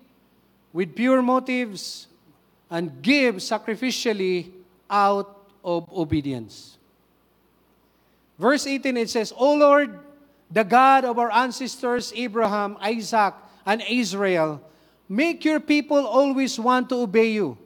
with 0.72 0.94
pure 0.94 1.22
motives, 1.22 2.06
and 2.70 3.02
give 3.02 3.42
sacrificially 3.42 4.52
out 4.88 5.42
of 5.64 5.92
obedience. 5.92 6.78
Verse 8.38 8.64
18 8.64 8.96
it 8.96 9.10
says, 9.10 9.32
O 9.36 9.54
Lord, 9.54 9.98
the 10.52 10.62
God 10.62 11.04
of 11.04 11.18
our 11.18 11.32
ancestors 11.32 12.12
Abraham, 12.14 12.78
Isaac, 12.80 13.34
and 13.66 13.82
Israel, 13.90 14.62
make 15.08 15.44
your 15.44 15.60
people 15.60 16.06
always 16.06 16.58
want 16.58 16.88
to 16.90 16.96
obey 16.96 17.30
you. 17.32 17.56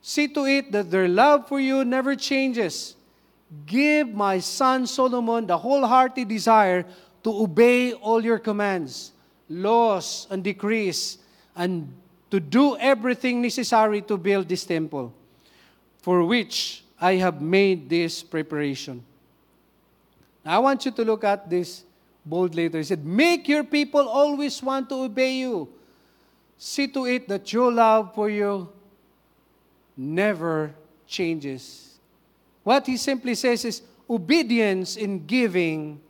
See 0.00 0.28
to 0.28 0.46
it 0.46 0.72
that 0.72 0.90
their 0.90 1.08
love 1.08 1.48
for 1.48 1.60
you 1.60 1.84
never 1.84 2.14
changes. 2.14 2.94
Give 3.66 4.08
my 4.08 4.38
son 4.38 4.86
Solomon 4.86 5.46
the 5.46 5.58
wholehearted 5.58 6.28
desire 6.28 6.84
to 7.24 7.42
obey 7.42 7.92
all 7.92 8.24
your 8.24 8.38
commands, 8.38 9.12
laws, 9.48 10.26
and 10.30 10.44
decrees, 10.44 11.18
and 11.56 11.92
to 12.30 12.40
do 12.40 12.76
everything 12.76 13.42
necessary 13.42 14.02
to 14.02 14.16
build 14.16 14.48
this 14.48 14.64
temple, 14.64 15.12
for 16.02 16.24
which 16.24 16.84
I 17.00 17.14
have 17.14 17.40
made 17.40 17.88
this 17.88 18.22
preparation. 18.22 19.02
I 20.44 20.58
want 20.58 20.84
you 20.84 20.92
to 20.92 21.04
look 21.04 21.24
at 21.24 21.48
this 21.50 21.84
bold 22.24 22.54
letter. 22.54 22.78
He 22.78 22.84
said, 22.84 23.04
Make 23.04 23.48
your 23.48 23.64
people 23.64 24.08
always 24.08 24.62
want 24.62 24.88
to 24.90 24.94
obey 25.04 25.38
you. 25.38 25.68
See 26.58 26.88
to 26.88 27.06
it 27.06 27.28
that 27.28 27.52
your 27.52 27.72
love 27.72 28.14
for 28.14 28.28
you 28.28 28.68
never 29.96 30.74
changes. 31.06 31.98
What 32.64 32.86
he 32.86 32.96
simply 32.96 33.36
says 33.36 33.64
is 33.64 33.82
obedience 34.10 34.96
in 34.96 35.24
giving 35.24 36.00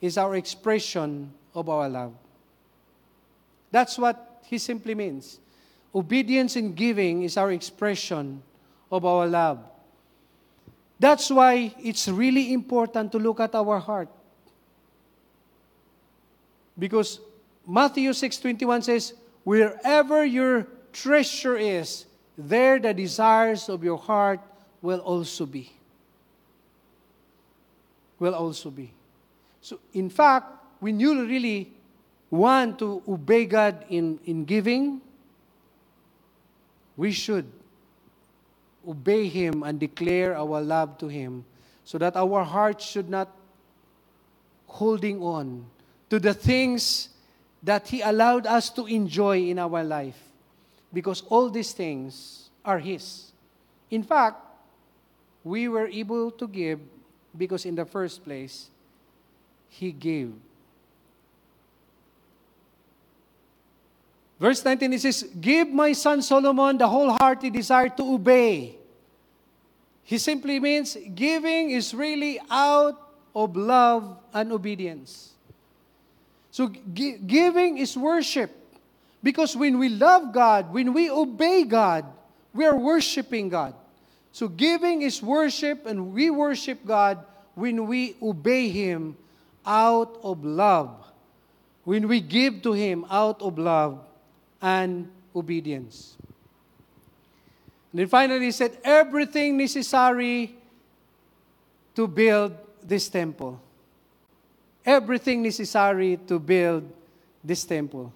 is 0.00 0.16
our 0.16 0.34
expression 0.36 1.32
of 1.54 1.68
our 1.68 1.88
love. 1.88 2.14
That's 3.70 3.98
what 3.98 4.42
he 4.46 4.56
simply 4.56 4.94
means. 4.94 5.38
Obedience 5.94 6.56
in 6.56 6.74
giving 6.74 7.22
is 7.22 7.36
our 7.36 7.52
expression 7.52 8.42
of 8.90 9.04
our 9.04 9.26
love. 9.26 9.58
That's 10.98 11.30
why 11.30 11.74
it's 11.78 12.08
really 12.08 12.52
important 12.52 13.12
to 13.12 13.18
look 13.18 13.40
at 13.40 13.54
our 13.54 13.78
heart. 13.78 14.08
Because 16.78 17.20
Matthew 17.66 18.10
6:21 18.10 18.82
says, 18.82 19.12
"Wherever 19.48 20.28
your 20.28 20.68
treasure 20.92 21.56
is, 21.56 22.04
there 22.36 22.78
the 22.78 22.92
desires 22.92 23.70
of 23.72 23.80
your 23.80 23.96
heart 23.96 24.44
will 24.82 25.00
also 25.00 25.46
be." 25.46 25.72
Will 28.20 28.34
also 28.34 28.68
be. 28.68 28.92
So 29.62 29.80
in 29.94 30.10
fact, 30.10 30.52
when 30.84 31.00
you 31.00 31.24
really 31.24 31.72
want 32.28 32.78
to 32.80 33.00
obey 33.08 33.46
God 33.46 33.88
in, 33.88 34.20
in 34.26 34.44
giving, 34.44 35.00
we 36.98 37.10
should 37.10 37.48
obey 38.86 39.28
Him 39.28 39.62
and 39.62 39.80
declare 39.80 40.36
our 40.36 40.60
love 40.60 40.98
to 40.98 41.08
Him 41.08 41.46
so 41.84 41.96
that 41.96 42.20
our 42.20 42.44
hearts 42.44 42.84
should 42.84 43.08
not 43.08 43.32
holding 44.66 45.22
on 45.22 45.64
to 46.10 46.20
the 46.20 46.34
things 46.34 47.08
that 47.62 47.88
He 47.88 48.00
allowed 48.00 48.46
us 48.46 48.70
to 48.70 48.86
enjoy 48.86 49.38
in 49.38 49.58
our 49.58 49.82
life. 49.84 50.18
Because 50.92 51.22
all 51.28 51.50
these 51.50 51.72
things 51.72 52.50
are 52.64 52.78
His. 52.78 53.32
In 53.90 54.02
fact, 54.02 54.36
we 55.44 55.68
were 55.68 55.86
able 55.86 56.30
to 56.32 56.48
give 56.48 56.80
because 57.36 57.64
in 57.64 57.74
the 57.74 57.84
first 57.84 58.24
place, 58.24 58.68
He 59.68 59.92
gave. 59.92 60.32
Verse 64.40 64.64
19 64.64 64.92
it 64.92 65.00
says, 65.00 65.24
Give 65.40 65.68
my 65.68 65.92
son 65.92 66.22
Solomon 66.22 66.78
the 66.78 66.88
wholehearted 66.88 67.52
desire 67.52 67.88
to 67.88 68.14
obey 68.14 68.78
he 70.08 70.16
simply 70.16 70.58
means 70.58 70.96
giving 71.14 71.68
is 71.68 71.92
really 71.92 72.40
out 72.48 72.96
of 73.36 73.54
love 73.54 74.16
and 74.32 74.50
obedience. 74.52 75.34
So 76.58 76.66
gi- 76.66 77.22
giving 77.22 77.78
is 77.78 77.96
worship. 77.96 78.50
Because 79.22 79.54
when 79.54 79.78
we 79.78 79.88
love 79.88 80.34
God, 80.34 80.74
when 80.74 80.92
we 80.92 81.08
obey 81.08 81.62
God, 81.62 82.04
we 82.52 82.66
are 82.66 82.74
worshiping 82.74 83.48
God. 83.48 83.74
So 84.32 84.48
giving 84.48 85.02
is 85.02 85.22
worship, 85.22 85.86
and 85.86 86.12
we 86.12 86.30
worship 86.30 86.84
God 86.84 87.22
when 87.54 87.86
we 87.86 88.16
obey 88.20 88.70
Him 88.70 89.16
out 89.64 90.18
of 90.24 90.44
love. 90.44 90.98
When 91.84 92.08
we 92.08 92.18
give 92.18 92.62
to 92.62 92.72
Him 92.72 93.06
out 93.08 93.40
of 93.40 93.56
love 93.56 94.02
and 94.60 95.08
obedience. 95.36 96.18
And 97.92 98.02
then 98.02 98.08
finally, 98.08 98.46
he 98.46 98.50
said, 98.50 98.76
everything 98.82 99.58
necessary 99.58 100.58
to 101.94 102.08
build 102.08 102.58
this 102.82 103.08
temple. 103.08 103.62
Everything 104.84 105.42
necessary 105.42 106.18
to 106.26 106.38
build 106.38 106.90
this 107.44 107.64
temple. 107.64 108.12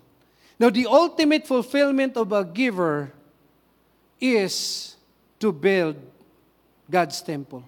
Now, 0.59 0.71
the 0.71 0.87
ultimate 0.87 1.47
fulfillment 1.47 2.17
of 2.17 2.33
a 2.33 2.45
giver 2.45 3.13
is 4.21 4.97
to 5.41 5.53
build 5.53 5.97
God's 6.91 7.21
temple. 7.21 7.65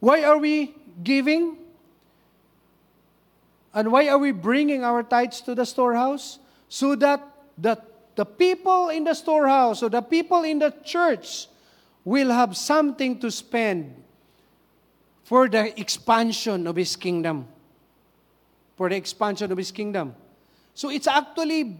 Why 0.00 0.24
are 0.24 0.38
we 0.38 0.74
giving? 1.02 1.56
And 3.72 3.92
why 3.92 4.08
are 4.08 4.18
we 4.18 4.32
bringing 4.32 4.84
our 4.84 5.02
tithes 5.02 5.40
to 5.42 5.54
the 5.54 5.64
storehouse? 5.64 6.38
So 6.68 6.96
that 6.96 7.22
the 7.56 7.80
the 8.14 8.24
people 8.24 8.88
in 8.90 9.04
the 9.04 9.14
storehouse 9.14 9.82
or 9.82 9.88
the 9.88 10.02
people 10.02 10.42
in 10.42 10.58
the 10.58 10.74
church 10.84 11.46
will 12.04 12.30
have 12.30 12.56
something 12.56 13.18
to 13.20 13.30
spend 13.30 13.94
for 15.24 15.48
the 15.48 15.78
expansion 15.80 16.66
of 16.66 16.76
His 16.76 16.96
kingdom. 16.96 17.48
For 18.82 18.88
the 18.88 18.96
expansion 18.96 19.52
of 19.52 19.58
His 19.58 19.70
kingdom. 19.70 20.12
So 20.74 20.90
it's 20.90 21.06
actually 21.06 21.78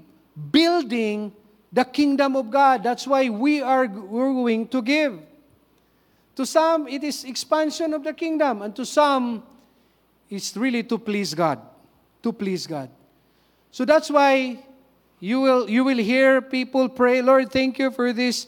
building 0.52 1.32
the 1.72 1.82
kingdom 1.82 2.36
of 2.36 2.48
God. 2.48 2.84
That's 2.84 3.08
why 3.08 3.28
we 3.28 3.60
are 3.60 3.88
going 3.88 4.68
to 4.68 4.80
give. 4.80 5.18
To 6.36 6.46
some, 6.46 6.86
it 6.86 7.02
is 7.02 7.24
expansion 7.24 7.92
of 7.92 8.04
the 8.04 8.12
kingdom, 8.12 8.62
and 8.62 8.76
to 8.76 8.86
some, 8.86 9.42
it's 10.30 10.56
really 10.56 10.84
to 10.84 10.96
please 10.96 11.34
God. 11.34 11.58
To 12.22 12.32
please 12.32 12.68
God. 12.68 12.88
So 13.72 13.84
that's 13.84 14.08
why 14.08 14.62
you 15.18 15.40
will, 15.40 15.68
you 15.68 15.82
will 15.82 15.98
hear 15.98 16.40
people 16.40 16.88
pray, 16.88 17.20
Lord, 17.20 17.50
thank 17.50 17.80
you 17.80 17.90
for 17.90 18.12
this. 18.12 18.46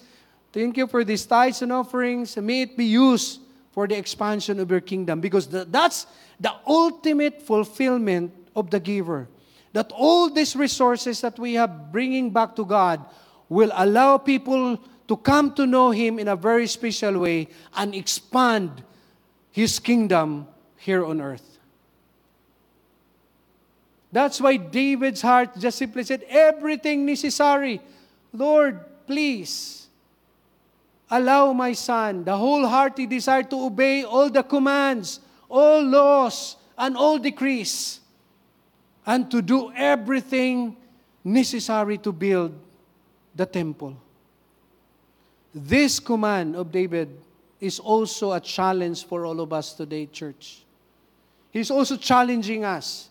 Thank 0.53 0.77
you 0.77 0.87
for 0.87 1.03
these 1.03 1.27
tithes 1.27 1.61
and 1.61 1.73
offerings. 1.73 2.37
May 2.37 2.63
it 2.63 2.77
be 2.77 2.85
used 2.85 3.41
for 3.73 3.89
the 3.89 3.99
expansion 3.99 4.61
of 4.61 4.71
your 4.71 4.81
kingdom. 4.81 5.21
Because 5.21 5.49
the, 5.49 5.65
that's 5.65 6.07
the 6.39 6.55
ultimate 6.69 7.43
fulfillment 7.43 8.31
of 8.55 8.71
the 8.71 8.81
giver. 8.81 9.29
That 9.73 9.91
all 9.93 10.31
these 10.31 10.55
resources 10.55 11.21
that 11.21 11.39
we 11.39 11.55
have 11.55 11.91
bringing 11.91 12.31
back 12.31 12.55
to 12.57 12.65
God 12.65 13.05
will 13.49 13.73
allow 13.75 14.19
people 14.19 14.79
to 15.09 15.17
come 15.17 15.53
to 15.55 15.67
know 15.67 15.91
Him 15.91 16.19
in 16.19 16.29
a 16.29 16.37
very 16.37 16.67
special 16.67 17.19
way 17.19 17.49
and 17.77 17.95
expand 17.95 18.83
His 19.51 19.79
kingdom 19.79 20.47
here 20.77 21.05
on 21.05 21.21
earth. 21.21 21.59
That's 24.13 24.41
why 24.41 24.57
David's 24.59 25.23
heart 25.23 25.59
just 25.59 25.79
simply 25.79 26.05
said, 26.05 26.25
Everything 26.29 27.05
necessary. 27.05 27.81
Lord, 28.33 28.79
please 29.07 29.89
allow 31.11 31.53
my 31.53 31.73
son 31.73 32.25
the 32.25 32.37
wholehearted 32.37 33.11
desire 33.11 33.43
to 33.43 33.67
obey 33.67 34.05
all 34.05 34.31
the 34.31 34.43
commands, 34.43 35.21
all 35.49 35.83
laws, 35.83 36.57
and 36.79 36.97
all 36.97 37.19
decrees. 37.19 38.01
And 39.07 39.31
to 39.31 39.43
do 39.43 39.73
everything 39.75 40.77
necessary 41.23 41.99
to 41.99 42.13
build 42.13 42.55
the 43.35 43.47
temple. 43.47 43.97
This 45.55 46.01
command 46.01 46.57
of 46.57 46.73
David 46.73 47.09
is 47.61 47.79
also 47.79 48.33
a 48.33 48.41
challenge 48.41 49.05
for 49.07 49.25
all 49.25 49.41
of 49.41 49.53
us 49.53 49.75
today, 49.75 50.07
church. 50.07 50.65
He's 51.51 51.71
also 51.71 51.97
challenging 51.97 52.65
us 52.65 53.09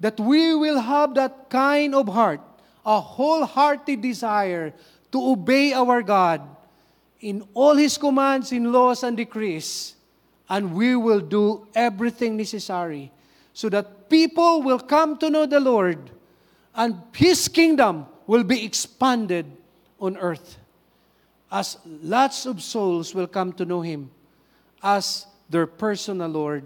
that 0.00 0.18
we 0.18 0.54
will 0.54 0.80
have 0.80 1.14
that 1.14 1.48
kind 1.48 1.94
of 1.94 2.08
heart, 2.08 2.40
a 2.84 3.00
wholehearted 3.00 4.00
desire 4.00 4.74
to 5.12 5.30
obey 5.30 5.72
our 5.72 6.02
God 6.02 6.42
in 7.20 7.46
all 7.54 7.76
His 7.76 7.96
commands, 7.96 8.50
in 8.50 8.72
laws, 8.72 9.04
and 9.04 9.16
decrees, 9.16 9.94
and 10.48 10.74
we 10.74 10.96
will 10.96 11.20
do 11.20 11.68
everything 11.74 12.36
necessary 12.36 13.12
so 13.52 13.68
that 13.68 14.08
people 14.08 14.62
will 14.62 14.78
come 14.78 15.16
to 15.18 15.30
know 15.30 15.46
the 15.46 15.60
Lord 15.60 16.10
and 16.74 17.00
His 17.14 17.48
kingdom 17.48 18.06
will 18.26 18.44
be 18.44 18.64
expanded 18.64 19.46
on 20.00 20.16
earth 20.16 20.58
as 21.50 21.76
lots 21.84 22.46
of 22.46 22.62
souls 22.62 23.14
will 23.14 23.26
come 23.26 23.52
to 23.52 23.64
know 23.64 23.82
Him 23.82 24.10
as 24.82 25.26
their 25.50 25.66
personal 25.66 26.28
Lord 26.28 26.64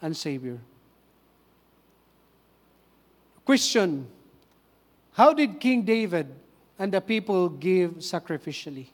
and 0.00 0.16
Savior. 0.16 0.58
Question 3.44 4.06
How 5.12 5.32
did 5.32 5.58
King 5.58 5.82
David 5.82 6.28
and 6.78 6.92
the 6.92 7.00
people 7.00 7.48
give 7.48 7.98
sacrificially? 7.98 8.86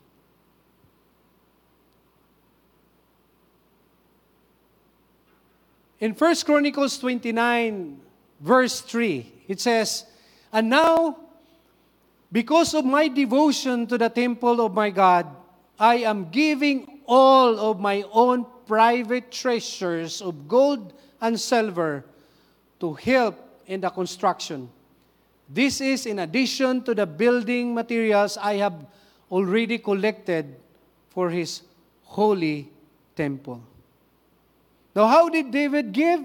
In 6.05 6.13
1 6.13 6.35
Chronicles 6.45 6.99
29, 6.99 7.97
verse 8.39 8.79
3, 8.81 9.25
it 9.47 9.59
says, 9.59 10.05
And 10.53 10.69
now, 10.69 11.17
because 12.31 12.75
of 12.75 12.85
my 12.85 13.07
devotion 13.07 13.87
to 13.87 13.97
the 13.97 14.09
temple 14.09 14.61
of 14.61 14.71
my 14.71 14.91
God, 14.91 15.25
I 15.79 16.05
am 16.05 16.29
giving 16.29 17.01
all 17.07 17.57
of 17.57 17.79
my 17.79 18.05
own 18.11 18.45
private 18.67 19.31
treasures 19.31 20.21
of 20.21 20.47
gold 20.47 20.93
and 21.19 21.39
silver 21.39 22.05
to 22.81 22.93
help 22.93 23.41
in 23.65 23.81
the 23.81 23.89
construction. 23.89 24.69
This 25.49 25.81
is 25.81 26.05
in 26.05 26.19
addition 26.19 26.83
to 26.83 26.93
the 26.93 27.07
building 27.07 27.73
materials 27.73 28.37
I 28.37 28.61
have 28.61 28.77
already 29.31 29.79
collected 29.79 30.53
for 31.09 31.31
his 31.31 31.63
holy 32.03 32.69
temple. 33.15 33.63
Now, 34.95 35.07
how 35.07 35.27
did 35.27 35.51
David 35.51 35.91
give? 35.91 36.23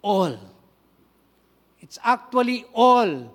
All. 0.00 0.38
It's 1.80 1.98
actually 2.02 2.64
all 2.72 3.30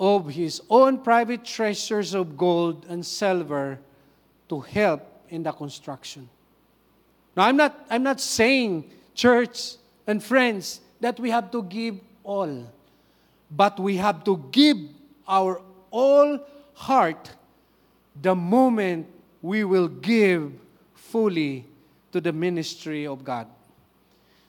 of 0.00 0.28
his 0.30 0.62
own 0.70 0.98
private 0.98 1.44
treasures 1.44 2.14
of 2.14 2.36
gold 2.36 2.86
and 2.88 3.04
silver 3.04 3.78
to 4.48 4.60
help 4.60 5.02
in 5.28 5.42
the 5.42 5.52
construction. 5.52 6.28
Now, 7.36 7.44
I'm 7.44 7.56
not, 7.56 7.86
I'm 7.90 8.02
not 8.02 8.20
saying, 8.20 8.90
church 9.14 9.74
and 10.06 10.22
friends, 10.22 10.80
that 11.00 11.20
we 11.20 11.30
have 11.30 11.50
to 11.50 11.62
give 11.62 12.00
all, 12.22 12.66
but 13.50 13.78
we 13.78 13.96
have 13.96 14.24
to 14.24 14.42
give 14.50 14.78
our 15.28 15.60
all 15.90 16.40
heart 16.72 17.30
the 18.20 18.34
moment 18.34 19.06
we 19.42 19.64
will 19.64 19.88
give 19.88 20.52
fully 20.94 21.66
to 22.14 22.20
the 22.20 22.32
ministry 22.32 23.08
of 23.10 23.24
God. 23.24 23.48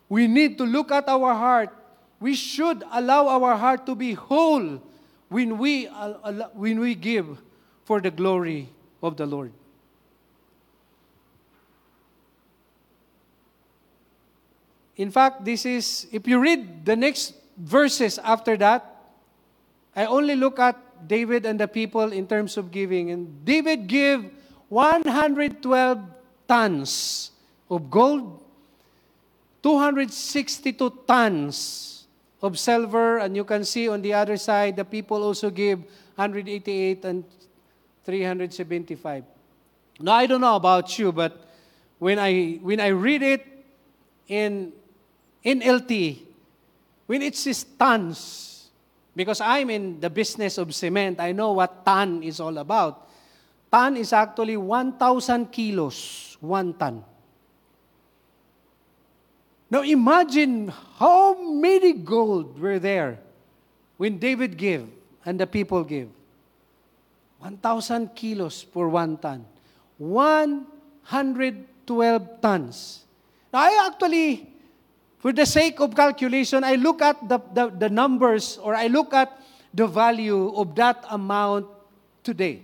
We 0.08 0.28
need 0.28 0.60
to 0.60 0.66
look 0.66 0.92
at 0.92 1.10
our 1.10 1.34
heart. 1.34 1.74
We 2.20 2.36
should 2.36 2.84
allow 2.94 3.28
our 3.28 3.58
heart 3.58 3.88
to 3.88 3.96
be 3.96 4.14
whole 4.14 4.80
when 5.30 5.58
we, 5.58 5.86
when 6.54 6.80
we 6.80 6.94
give 6.94 7.42
for 7.84 8.00
the 8.00 8.12
glory 8.12 8.70
of 9.02 9.18
the 9.18 9.26
Lord. 9.26 9.52
In 14.96 15.10
fact, 15.10 15.44
this 15.44 15.66
is, 15.66 16.06
if 16.12 16.28
you 16.28 16.38
read 16.38 16.86
the 16.86 16.96
next 16.96 17.34
verses 17.58 18.20
after 18.20 18.56
that, 18.58 18.94
I 19.96 20.06
only 20.06 20.36
look 20.36 20.60
at 20.60 20.78
David 21.08 21.48
and 21.48 21.60
the 21.60 21.68
people 21.68 22.14
in 22.14 22.28
terms 22.28 22.58
of 22.58 22.70
giving. 22.70 23.10
And 23.10 23.44
David 23.44 23.88
gave 23.88 24.30
112 24.70 26.00
tons 26.48 27.32
of 27.76 27.92
gold, 27.92 28.42
262 29.62 31.04
tons 31.08 32.08
of 32.42 32.58
silver, 32.58 33.18
and 33.18 33.36
you 33.36 33.44
can 33.44 33.66
see 33.66 33.90
on 33.90 34.02
the 34.02 34.14
other 34.14 34.38
side, 34.38 34.76
the 34.76 34.86
people 34.86 35.24
also 35.24 35.50
give 35.50 35.80
188 36.16 37.04
and 37.06 37.24
375. 38.04 39.24
Now, 40.00 40.14
I 40.14 40.26
don't 40.26 40.42
know 40.42 40.56
about 40.56 40.98
you, 41.00 41.12
but 41.12 41.46
when 42.00 42.20
I, 42.20 42.60
when 42.62 42.80
I 42.80 42.88
read 42.88 43.24
it 43.24 43.46
in 44.28 44.72
NLT, 45.44 46.20
when 47.08 47.22
it 47.22 47.36
says 47.36 47.64
tons, 47.64 48.70
because 49.16 49.42
I'm 49.42 49.70
in 49.70 50.00
the 50.00 50.10
business 50.10 50.58
of 50.58 50.76
cement, 50.76 51.20
I 51.20 51.32
know 51.32 51.54
what 51.54 51.86
ton 51.86 52.22
is 52.24 52.40
all 52.40 52.58
about. 52.58 53.10
Ton 53.72 53.98
is 53.98 54.14
actually 54.14 54.58
1,000 54.58 55.52
kilos, 55.52 56.38
one 56.40 56.74
ton. 56.74 57.04
Now 59.76 59.84
imagine 59.84 60.72
how 60.96 61.36
many 61.36 61.92
gold 61.92 62.56
were 62.56 62.80
there 62.80 63.20
when 64.00 64.24
David 64.24 64.56
gave 64.56 64.88
and 65.28 65.36
the 65.36 65.44
people 65.46 65.84
gave. 65.84 66.08
1,000 67.44 68.16
kilos 68.16 68.64
for 68.64 68.88
one 68.88 69.20
ton. 69.20 69.44
112 70.00 72.40
tons. 72.40 73.04
Now 73.52 73.68
I 73.68 73.92
actually 73.92 74.48
for 75.20 75.36
the 75.36 75.46
sake 75.46 75.82
of 75.82 75.94
calculation, 75.94 76.64
I 76.64 76.76
look 76.76 77.02
at 77.02 77.28
the, 77.28 77.40
the, 77.52 77.68
the 77.68 77.90
numbers 77.90 78.58
or 78.64 78.76
I 78.76 78.88
look 78.88 79.14
at 79.14 79.38
the 79.74 79.88
value 79.88 80.56
of 80.56 80.74
that 80.76 81.04
amount 81.12 81.68
today. 82.24 82.62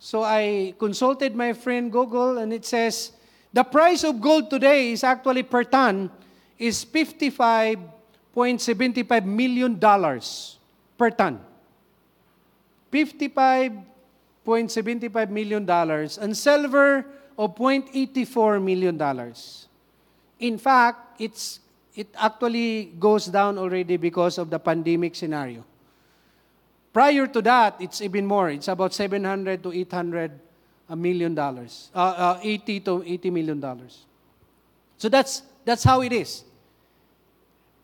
So 0.00 0.24
I 0.24 0.74
consulted 0.80 1.36
my 1.36 1.52
friend 1.52 1.92
Google 1.92 2.38
and 2.38 2.52
it 2.52 2.64
says 2.64 3.12
the 3.52 3.64
price 3.64 4.04
of 4.04 4.20
gold 4.20 4.50
today 4.50 4.92
is 4.92 5.02
actually 5.04 5.42
per 5.42 5.64
ton 5.64 6.10
is 6.58 6.84
55.75 6.84 9.24
million 9.24 9.78
dollars 9.78 10.58
per 10.96 11.10
ton. 11.10 11.40
55.75 12.92 15.30
million 15.30 15.64
dollars 15.64 16.18
and 16.18 16.36
silver 16.36 17.06
of 17.38 17.56
0.84 17.56 18.62
million 18.62 18.96
dollars. 18.96 19.66
In 20.38 20.58
fact, 20.58 21.20
it's, 21.20 21.58
it 21.94 22.08
actually 22.18 22.92
goes 22.98 23.26
down 23.26 23.58
already 23.58 23.96
because 23.96 24.38
of 24.38 24.50
the 24.50 24.58
pandemic 24.58 25.14
scenario. 25.14 25.64
Prior 26.92 27.26
to 27.26 27.40
that, 27.42 27.76
it's 27.80 28.02
even 28.02 28.26
more. 28.26 28.50
It's 28.50 28.68
about 28.68 28.92
700 28.92 29.62
to 29.62 29.72
800 29.72 30.32
a 30.92 30.96
million 30.96 31.34
dollars, 31.34 31.90
uh, 31.94 32.36
uh, 32.36 32.40
80 32.42 32.80
to 32.80 33.02
80 33.06 33.30
million 33.30 33.58
dollars. 33.58 34.04
So 34.98 35.08
that's 35.08 35.40
that's 35.64 35.82
how 35.82 36.02
it 36.02 36.12
is. 36.12 36.44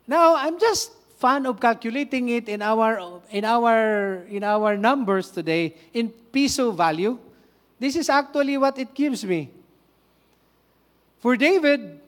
Now 0.06 0.36
I'm 0.36 0.60
just 0.60 0.92
fun 1.16 1.46
of 1.46 1.58
calculating 1.58 2.28
it 2.28 2.50
in 2.52 2.60
our 2.60 3.00
in 3.30 3.46
our 3.48 4.26
in 4.28 4.44
our 4.44 4.76
numbers 4.76 5.30
today 5.30 5.74
in 5.94 6.10
peso 6.30 6.70
value. 6.70 7.18
This 7.80 7.96
is 7.96 8.10
actually 8.12 8.58
what 8.58 8.78
it 8.78 8.92
gives 8.92 9.24
me. 9.24 9.48
For 11.24 11.34
David, 11.34 11.98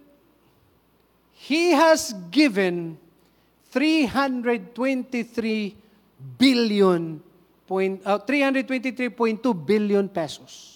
he 1.33 1.73
has 1.73 2.13
given 2.31 2.99
323 3.73 5.77
billion 6.37 7.23
point, 7.67 8.03
uh, 8.05 8.19
323.2 8.19 9.67
billion 9.67 10.07
pesos 10.09 10.70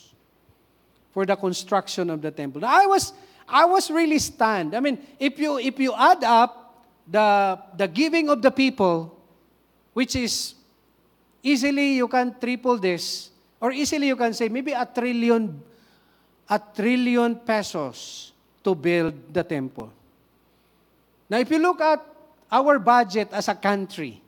for 1.15 1.25
the 1.25 1.37
construction 1.39 2.11
of 2.11 2.21
the 2.21 2.35
temple. 2.35 2.61
Now, 2.61 2.75
I 2.75 2.87
was 2.91 3.15
I 3.47 3.65
was 3.65 3.89
really 3.91 4.19
stunned. 4.19 4.75
I 4.75 4.81
mean, 4.81 4.99
if 5.17 5.39
you 5.39 5.57
if 5.63 5.79
you 5.79 5.95
add 5.95 6.27
up 6.27 6.83
the 7.07 7.57
the 7.79 7.87
giving 7.87 8.29
of 8.29 8.43
the 8.43 8.51
people, 8.51 9.15
which 9.95 10.19
is 10.19 10.59
easily 11.41 12.03
you 12.03 12.09
can 12.11 12.35
triple 12.43 12.77
this, 12.77 13.31
or 13.63 13.71
easily 13.71 14.11
you 14.11 14.19
can 14.19 14.35
say 14.35 14.51
maybe 14.51 14.75
a 14.75 14.85
trillion 14.85 15.63
a 16.51 16.59
trillion 16.59 17.37
pesos 17.37 18.33
to 18.65 18.75
build 18.75 19.15
the 19.33 19.45
temple. 19.45 19.93
Now, 21.31 21.39
if 21.39 21.49
you 21.49 21.59
look 21.59 21.81
at 21.81 22.05
our 22.51 22.79
budget 22.79 23.29
as 23.33 23.49
a 23.49 23.55
country, 23.55 24.21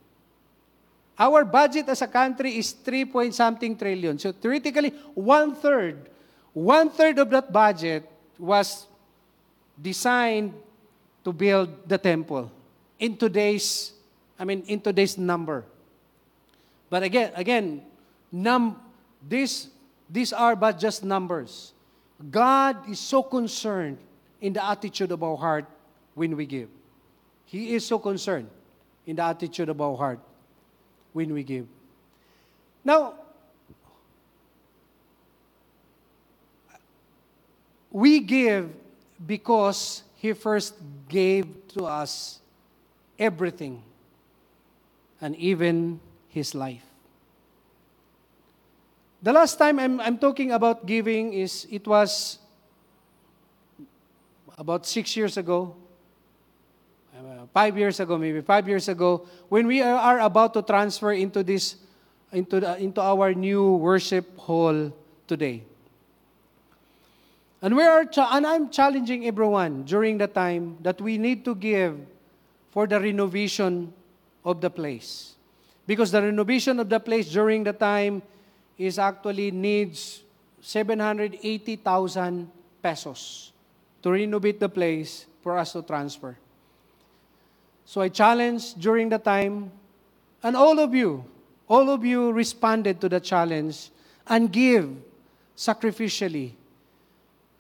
our 1.19 1.45
budget 1.45 1.89
as 1.89 2.01
a 2.01 2.09
country 2.09 2.57
is 2.57 2.73
3 2.73 3.05
point 3.07 3.35
something 3.35 3.77
trillion. 3.77 4.19
So 4.19 4.33
theoretically, 4.33 4.93
one 5.15 5.55
third, 5.57 6.09
one 6.57 6.89
third 6.89 7.19
of 7.19 7.29
that 7.29 7.53
budget 7.53 8.09
was 8.39 8.87
designed 9.77 10.55
to 11.23 11.31
build 11.31 11.69
the 11.87 11.99
temple. 11.99 12.51
in 12.99 13.15
today's, 13.15 13.93
I 14.39 14.45
mean, 14.49 14.65
in 14.65 14.81
today's 14.81 15.19
number. 15.19 15.65
But 16.89 17.03
again, 17.03 17.33
again, 17.35 17.83
num, 18.33 18.81
this, 19.21 19.69
these 20.09 20.33
are 20.33 20.57
but 20.57 20.79
just 20.79 21.05
numbers. 21.05 21.75
God 22.31 22.89
is 22.89 23.01
so 23.01 23.23
concerned 23.23 23.99
in 24.41 24.55
the 24.55 24.65
attitude 24.65 25.13
of 25.13 25.23
our 25.23 25.37
heart 25.37 25.67
when 26.15 26.35
we 26.37 26.47
give. 26.47 26.71
He 27.45 27.75
is 27.75 27.85
so 27.85 27.99
concerned 27.99 28.49
in 29.05 29.17
the 29.17 29.25
attitude 29.25 29.69
of 29.69 29.79
our 29.79 29.95
heart 29.95 30.21
when 31.13 31.35
we 31.35 31.43
give. 31.43 31.67
Now, 32.83 33.15
we 37.97 38.21
give 38.21 38.69
because 39.25 40.05
He 40.21 40.35
first 40.35 40.77
gave 41.09 41.49
to 41.73 41.89
us 41.89 42.41
everything 43.19 43.81
and 45.19 45.35
even 45.37 45.99
His 46.29 46.55
life. 46.55 46.85
The 49.23 49.33
last 49.33 49.57
time 49.57 49.81
I'm, 49.81 49.99
I'm 49.99 50.19
talking 50.19 50.53
about 50.53 50.85
giving 50.85 51.33
is 51.33 51.67
it 51.71 51.89
was 51.89 52.39
about 54.59 54.85
six 54.85 55.17
years 55.17 55.39
ago, 55.39 55.75
uh, 57.17 57.47
five 57.55 57.79
years 57.79 57.99
ago, 57.99 58.19
maybe 58.19 58.43
five 58.43 58.69
years 58.69 58.89
ago, 58.89 59.27
when 59.49 59.67
we 59.67 59.81
are, 59.81 59.97
are 59.97 60.21
about 60.21 60.53
to 60.53 60.61
transfer 60.61 61.13
into 61.13 61.43
this, 61.43 61.77
into, 62.31 62.61
the, 62.61 62.77
into 62.77 63.01
our 63.01 63.33
new 63.33 63.77
worship 63.77 64.37
hall 64.37 64.93
today. 65.27 65.63
And 67.67 67.75
we 67.75 67.83
are, 67.83 68.07
and 68.31 68.47
I'm 68.47 68.71
challenging 68.71 69.27
everyone 69.27 69.83
during 69.83 70.19
the 70.19 70.29
time 70.29 70.79
that 70.83 71.01
we 71.01 71.19
need 71.19 71.45
to 71.47 71.55
give 71.57 71.99
for 72.71 72.87
the 72.87 73.01
renovation 73.01 73.93
of 74.45 74.61
the 74.61 74.71
place. 74.71 75.35
Because 75.85 76.13
the 76.13 76.23
renovation 76.23 76.79
of 76.79 76.89
the 76.89 77.01
place 77.01 77.29
during 77.29 77.65
the 77.65 77.73
time 77.73 78.23
is 78.79 79.01
actually 79.01 79.51
needs 79.51 80.23
780,000 80.61 82.49
pesos 82.81 83.51
to 84.01 84.13
renovate 84.13 84.61
the 84.61 84.69
place 84.69 85.27
for 85.43 85.59
us 85.59 85.73
to 85.73 85.83
transfer. 85.83 86.39
So 87.85 88.01
I 88.01 88.11
challenged 88.11 88.81
during 88.81 89.09
the 89.09 89.19
time, 89.19 89.73
and 90.41 90.55
all 90.55 90.79
of 90.79 90.95
you, 90.95 91.25
all 91.67 91.91
of 91.91 92.05
you 92.05 92.31
responded 92.31 93.01
to 93.01 93.09
the 93.09 93.19
challenge 93.19 93.91
and 94.29 94.53
give 94.53 94.95
sacrificially 95.57 96.53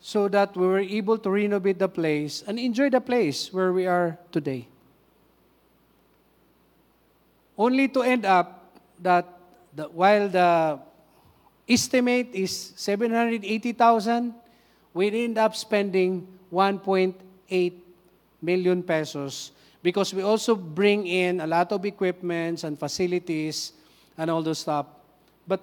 so 0.00 0.28
that 0.28 0.56
we 0.56 0.66
were 0.66 0.78
able 0.78 1.18
to 1.18 1.30
renovate 1.30 1.78
the 1.78 1.88
place 1.88 2.44
and 2.46 2.58
enjoy 2.58 2.90
the 2.90 3.00
place 3.00 3.52
where 3.52 3.72
we 3.72 3.86
are 3.86 4.18
today. 4.30 4.68
Only 7.58 7.88
to 7.88 8.02
end 8.02 8.24
up 8.24 8.76
that 9.02 9.26
the, 9.74 9.84
while 9.84 10.28
the 10.28 10.78
estimate 11.68 12.28
is 12.32 12.72
780,000, 12.76 14.34
we 14.94 15.24
end 15.24 15.38
up 15.38 15.56
spending 15.56 16.26
1.8 16.52 17.72
million 18.42 18.82
pesos 18.82 19.52
because 19.82 20.12
we 20.12 20.22
also 20.22 20.54
bring 20.54 21.06
in 21.06 21.40
a 21.40 21.46
lot 21.46 21.72
of 21.72 21.84
equipments 21.84 22.64
and 22.64 22.78
facilities 22.78 23.72
and 24.18 24.30
all 24.30 24.42
those 24.42 24.58
stuff. 24.58 24.86
But 25.46 25.60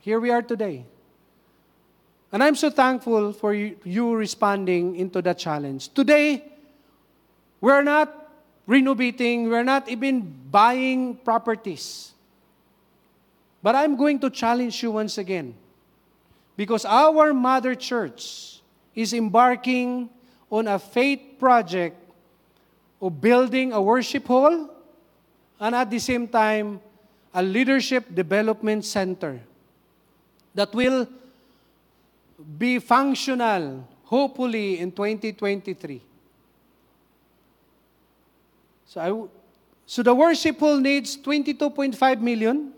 here 0.00 0.20
we 0.20 0.30
are 0.30 0.42
today. 0.42 0.86
And 2.36 2.44
I'm 2.44 2.54
so 2.54 2.68
thankful 2.68 3.32
for 3.32 3.54
you, 3.54 4.12
responding 4.12 4.96
into 4.96 5.22
that 5.22 5.38
challenge. 5.38 5.88
Today, 5.88 6.44
we're 7.62 7.80
not 7.80 8.12
renovating, 8.66 9.48
we're 9.48 9.64
not 9.64 9.88
even 9.88 10.20
buying 10.50 11.16
properties. 11.16 12.12
But 13.62 13.74
I'm 13.74 13.96
going 13.96 14.18
to 14.20 14.28
challenge 14.28 14.82
you 14.82 14.90
once 14.90 15.16
again. 15.16 15.54
Because 16.58 16.84
our 16.84 17.32
mother 17.32 17.74
church 17.74 18.60
is 18.94 19.14
embarking 19.14 20.10
on 20.52 20.68
a 20.68 20.78
faith 20.78 21.40
project 21.40 21.96
of 23.00 23.18
building 23.18 23.72
a 23.72 23.80
worship 23.80 24.26
hall 24.26 24.68
and 25.58 25.74
at 25.74 25.88
the 25.88 25.98
same 25.98 26.28
time, 26.28 26.82
a 27.32 27.42
leadership 27.42 28.14
development 28.14 28.84
center 28.84 29.40
that 30.54 30.74
will 30.74 31.08
be 32.58 32.78
functional, 32.78 33.88
hopefully, 34.04 34.78
in 34.78 34.92
2023. 34.92 36.02
So, 38.86 39.00
I, 39.00 39.28
so 39.86 40.02
the 40.02 40.14
worship 40.14 40.58
hall 40.58 40.78
needs 40.78 41.16
22.5 41.16 42.20
million 42.20 42.72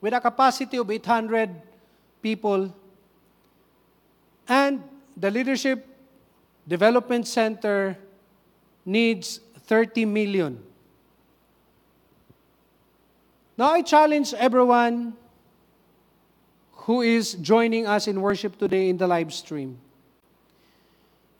with 0.00 0.12
a 0.12 0.20
capacity 0.20 0.76
of 0.76 0.90
800 0.90 1.50
people. 2.22 2.74
And 4.48 4.82
the 5.16 5.30
Leadership 5.30 5.86
Development 6.66 7.26
Center 7.26 7.96
needs 8.84 9.40
30 9.66 10.04
million. 10.04 10.62
Now 13.56 13.72
I 13.72 13.82
challenge 13.82 14.34
everyone 14.34 15.14
who 16.86 17.02
is 17.02 17.34
joining 17.42 17.84
us 17.84 18.06
in 18.06 18.22
worship 18.22 18.56
today 18.56 18.88
in 18.88 18.96
the 18.96 19.06
live 19.06 19.34
stream. 19.34 19.76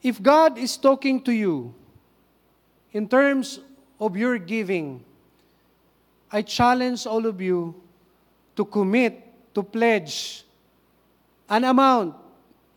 If 0.03 0.20
God 0.20 0.59
is 0.59 0.76
talking 0.76 1.22
to 1.22 1.30
you 1.30 1.72
in 2.92 3.07
terms 3.09 3.61
of 4.01 4.16
your 4.16 4.38
giving, 4.38 5.05
I 6.32 6.42
challenge 6.42 7.07
all 7.07 7.24
of 7.26 7.40
you 7.40 7.80
to 8.57 8.64
commit, 8.64 9.22
to 9.55 9.62
pledge 9.62 10.42
an 11.49 11.62
amount. 11.62 12.16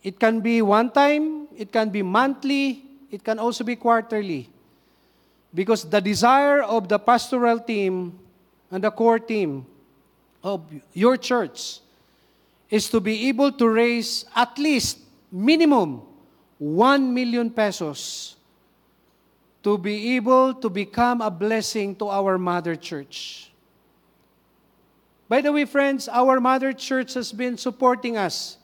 It 0.04 0.20
can 0.20 0.38
be 0.38 0.62
one 0.62 0.92
time, 0.92 1.48
it 1.56 1.72
can 1.72 1.90
be 1.90 2.02
monthly, 2.02 2.84
it 3.10 3.24
can 3.24 3.40
also 3.40 3.64
be 3.64 3.74
quarterly. 3.74 4.48
Because 5.52 5.82
the 5.82 6.00
desire 6.00 6.62
of 6.62 6.88
the 6.88 7.00
pastoral 7.00 7.58
team 7.58 8.16
and 8.70 8.84
the 8.84 8.92
core 8.92 9.18
team 9.18 9.66
of 10.44 10.62
your 10.94 11.16
church 11.16 11.80
is 12.70 12.88
to 12.88 13.00
be 13.00 13.28
able 13.28 13.50
to 13.50 13.68
raise 13.68 14.24
at 14.34 14.56
least 14.58 14.98
minimum 15.30 16.02
1 16.58 17.14
million 17.14 17.50
pesos 17.50 18.36
to 19.62 19.76
be 19.76 20.16
able 20.16 20.54
to 20.54 20.70
become 20.70 21.20
a 21.20 21.30
blessing 21.30 21.94
to 21.96 22.08
our 22.08 22.38
mother 22.38 22.76
church. 22.76 23.50
By 25.28 25.40
the 25.40 25.52
way, 25.52 25.64
friends, 25.64 26.08
our 26.08 26.40
mother 26.40 26.72
church 26.72 27.14
has 27.14 27.30
been 27.32 27.56
supporting 27.56 28.16
us 28.16 28.56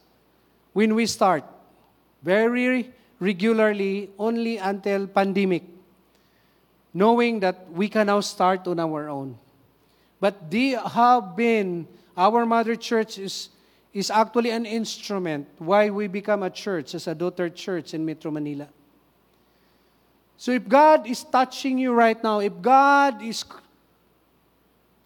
when 0.72 0.94
we 0.94 1.06
start 1.06 1.44
very 2.22 2.90
regularly 3.20 4.10
only 4.18 4.56
until 4.58 5.06
pandemic, 5.06 5.64
knowing 6.92 7.40
that 7.40 7.70
we 7.70 7.88
can 7.88 8.08
now 8.08 8.20
start 8.20 8.66
on 8.66 8.80
our 8.80 9.08
own. 9.08 9.38
But 10.18 10.50
they 10.50 10.70
have 10.70 11.36
been, 11.36 11.86
our 12.16 12.44
mother 12.44 12.74
church 12.74 13.18
is 13.18 13.50
is 13.96 14.12
actually 14.12 14.50
an 14.50 14.66
instrument 14.68 15.48
why 15.56 15.88
we 15.88 16.06
become 16.06 16.42
a 16.42 16.50
church 16.50 16.94
as 16.94 17.08
a 17.08 17.14
daughter 17.14 17.48
church 17.48 17.94
in 17.94 18.04
Metro 18.04 18.30
Manila. 18.30 18.68
So 20.36 20.52
if 20.52 20.68
God 20.68 21.08
is 21.08 21.24
touching 21.24 21.78
you 21.78 21.94
right 21.94 22.22
now, 22.22 22.40
if 22.40 22.52
God 22.60 23.22
is 23.22 23.42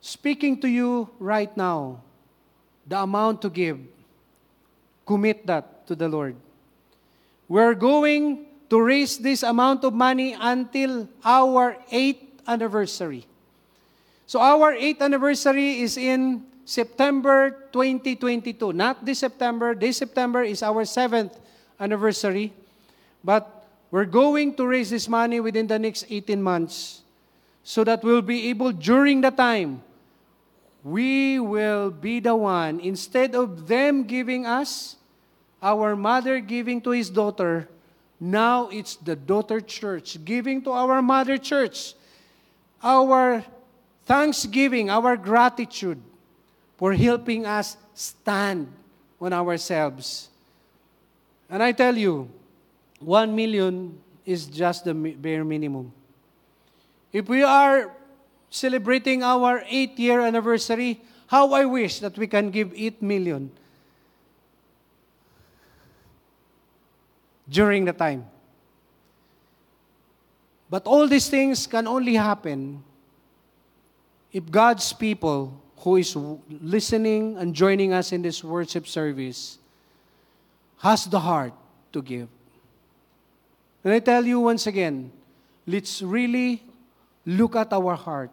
speaking 0.00 0.60
to 0.62 0.68
you 0.68 1.08
right 1.20 1.54
now, 1.56 2.02
the 2.84 2.98
amount 2.98 3.42
to 3.42 3.48
give, 3.48 3.78
commit 5.06 5.46
that 5.46 5.86
to 5.86 5.94
the 5.94 6.08
Lord. 6.08 6.34
We're 7.46 7.78
going 7.78 8.46
to 8.70 8.82
raise 8.82 9.18
this 9.18 9.44
amount 9.44 9.84
of 9.84 9.94
money 9.94 10.34
until 10.34 11.06
our 11.24 11.78
8th 11.92 12.42
anniversary. 12.48 13.24
So 14.26 14.40
our 14.40 14.74
8th 14.74 14.98
anniversary 14.98 15.78
is 15.78 15.96
in 15.96 16.49
September 16.70 17.66
2022. 17.74 18.72
Not 18.72 19.04
this 19.04 19.18
September. 19.18 19.74
This 19.74 19.98
September 19.98 20.46
is 20.46 20.62
our 20.62 20.84
seventh 20.84 21.34
anniversary. 21.80 22.52
But 23.24 23.66
we're 23.90 24.06
going 24.06 24.54
to 24.54 24.66
raise 24.68 24.90
this 24.90 25.08
money 25.08 25.40
within 25.40 25.66
the 25.66 25.80
next 25.80 26.06
18 26.08 26.40
months 26.40 27.02
so 27.64 27.82
that 27.82 28.04
we'll 28.04 28.22
be 28.22 28.46
able, 28.50 28.70
during 28.70 29.20
the 29.20 29.32
time, 29.32 29.82
we 30.84 31.40
will 31.40 31.90
be 31.90 32.20
the 32.20 32.36
one, 32.36 32.78
instead 32.78 33.34
of 33.34 33.66
them 33.66 34.04
giving 34.04 34.46
us, 34.46 34.94
our 35.60 35.96
mother 35.96 36.38
giving 36.38 36.80
to 36.82 36.90
his 36.90 37.10
daughter, 37.10 37.68
now 38.20 38.68
it's 38.68 38.94
the 38.94 39.16
daughter 39.16 39.60
church 39.60 40.24
giving 40.24 40.62
to 40.62 40.70
our 40.70 41.02
mother 41.02 41.36
church. 41.36 41.94
Our 42.82 43.44
thanksgiving, 44.06 44.88
our 44.88 45.16
gratitude 45.16 46.00
for 46.80 46.94
helping 46.94 47.44
us 47.44 47.76
stand 47.92 48.66
on 49.20 49.32
ourselves. 49.32 50.30
And 51.50 51.62
I 51.62 51.72
tell 51.72 51.96
you, 51.96 52.30
one 52.98 53.36
million 53.36 54.00
is 54.24 54.46
just 54.46 54.84
the 54.88 54.94
bare 54.94 55.44
minimum. 55.44 55.92
If 57.12 57.28
we 57.28 57.42
are 57.42 57.92
celebrating 58.50 59.22
our 59.22 59.62
eight 59.70 59.98
year 59.98 60.20
anniversary. 60.20 61.00
How 61.28 61.54
I 61.54 61.64
wish 61.64 62.00
that 62.00 62.18
we 62.18 62.26
can 62.26 62.50
give 62.50 62.74
8 62.74 63.00
million 63.00 63.50
during 67.48 67.86
the 67.86 67.94
time. 67.94 68.26
But 70.68 70.86
all 70.86 71.06
these 71.06 71.30
things 71.30 71.66
can 71.66 71.86
only 71.86 72.14
happen 72.14 72.82
if 74.32 74.50
God's 74.50 74.92
people 74.92 75.54
who 75.80 75.96
is 75.96 76.16
listening 76.60 77.36
and 77.38 77.54
joining 77.54 77.92
us 77.92 78.12
in 78.12 78.22
this 78.22 78.44
worship 78.44 78.86
service 78.86 79.58
has 80.78 81.06
the 81.06 81.20
heart 81.20 81.52
to 81.92 82.02
give. 82.02 82.28
And 83.82 83.94
I 83.94 83.98
tell 83.98 84.24
you 84.24 84.40
once 84.40 84.66
again, 84.66 85.10
let's 85.66 86.02
really 86.02 86.62
look 87.24 87.56
at 87.56 87.72
our 87.72 87.94
heart 87.94 88.30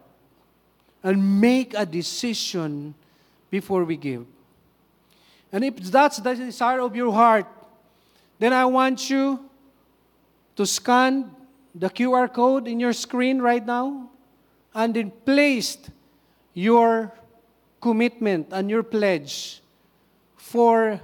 and 1.02 1.40
make 1.40 1.74
a 1.74 1.86
decision 1.86 2.94
before 3.50 3.84
we 3.84 3.96
give. 3.96 4.26
And 5.50 5.64
if 5.64 5.76
that's 5.76 6.18
the 6.18 6.34
desire 6.34 6.80
of 6.80 6.94
your 6.94 7.12
heart, 7.12 7.46
then 8.38 8.52
I 8.52 8.66
want 8.66 9.08
you 9.08 9.40
to 10.56 10.66
scan 10.66 11.30
the 11.74 11.88
QR 11.88 12.32
code 12.32 12.68
in 12.68 12.78
your 12.78 12.92
screen 12.92 13.40
right 13.40 13.64
now 13.64 14.10
and 14.74 14.92
then 14.92 15.10
place 15.24 15.78
your 16.52 17.12
commitment 17.80 18.48
and 18.50 18.70
your 18.70 18.82
pledge 18.82 19.60
for 20.36 21.00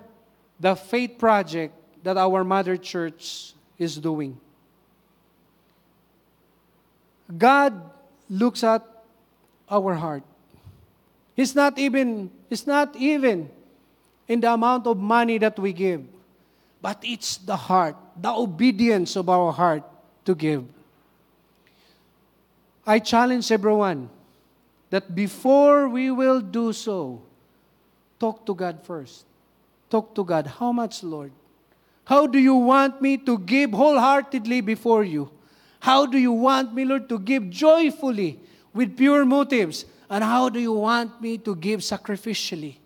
the 0.59 0.75
faith 0.75 1.19
project 1.19 1.75
that 2.03 2.17
our 2.17 2.45
mother 2.45 2.77
church 2.77 3.55
is 3.79 3.97
doing. 3.97 4.39
God 7.37 7.73
looks 8.29 8.63
at 8.63 8.83
our 9.71 9.95
heart. 9.95 10.23
It's 11.37 11.55
not 11.55 11.79
even 11.79 12.31
it's 12.51 12.67
not 12.67 12.95
even 12.97 13.51
in 14.29 14.41
the 14.41 14.53
amount 14.53 14.87
of 14.87 14.99
money 14.99 15.39
that 15.39 15.59
we 15.59 15.73
give, 15.73 16.05
but 16.81 16.99
it's 17.03 17.39
the 17.39 17.57
heart, 17.57 17.97
the 18.21 18.31
obedience 18.31 19.17
of 19.17 19.29
our 19.29 19.53
heart 19.53 19.83
to 20.25 20.35
give. 20.35 20.65
I 22.87 22.99
challenge 22.99 23.51
everyone 23.51 24.11
that 24.95 25.13
before 25.13 25.89
we 25.89 26.13
will 26.13 26.41
do 26.41 26.73
so, 26.73 27.21
talk 28.21 28.47
to 28.47 28.55
God 28.55 28.79
first. 28.87 29.27
Talk 29.91 30.15
to 30.15 30.23
God. 30.23 30.47
How 30.47 30.71
much, 30.71 31.03
Lord? 31.03 31.33
How 32.05 32.29
do 32.29 32.39
you 32.39 32.55
want 32.55 33.03
me 33.03 33.19
to 33.27 33.37
give 33.39 33.73
wholeheartedly 33.73 34.61
before 34.61 35.03
you? 35.03 35.33
How 35.81 36.07
do 36.07 36.17
you 36.17 36.31
want 36.31 36.75
me, 36.75 36.85
Lord, 36.85 37.09
to 37.09 37.19
give 37.19 37.51
joyfully 37.51 38.39
with 38.73 38.97
pure 38.97 39.25
motives? 39.25 39.85
And 40.09 40.23
how 40.23 40.49
do 40.49 40.61
you 40.61 40.73
want 40.73 41.21
me 41.21 41.39
to 41.39 41.57
give 41.57 41.81
sacrificially? 41.81 42.77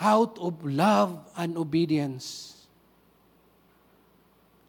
Out 0.00 0.36
of 0.40 0.64
love 0.64 1.20
and 1.36 1.56
obedience. 1.56 2.66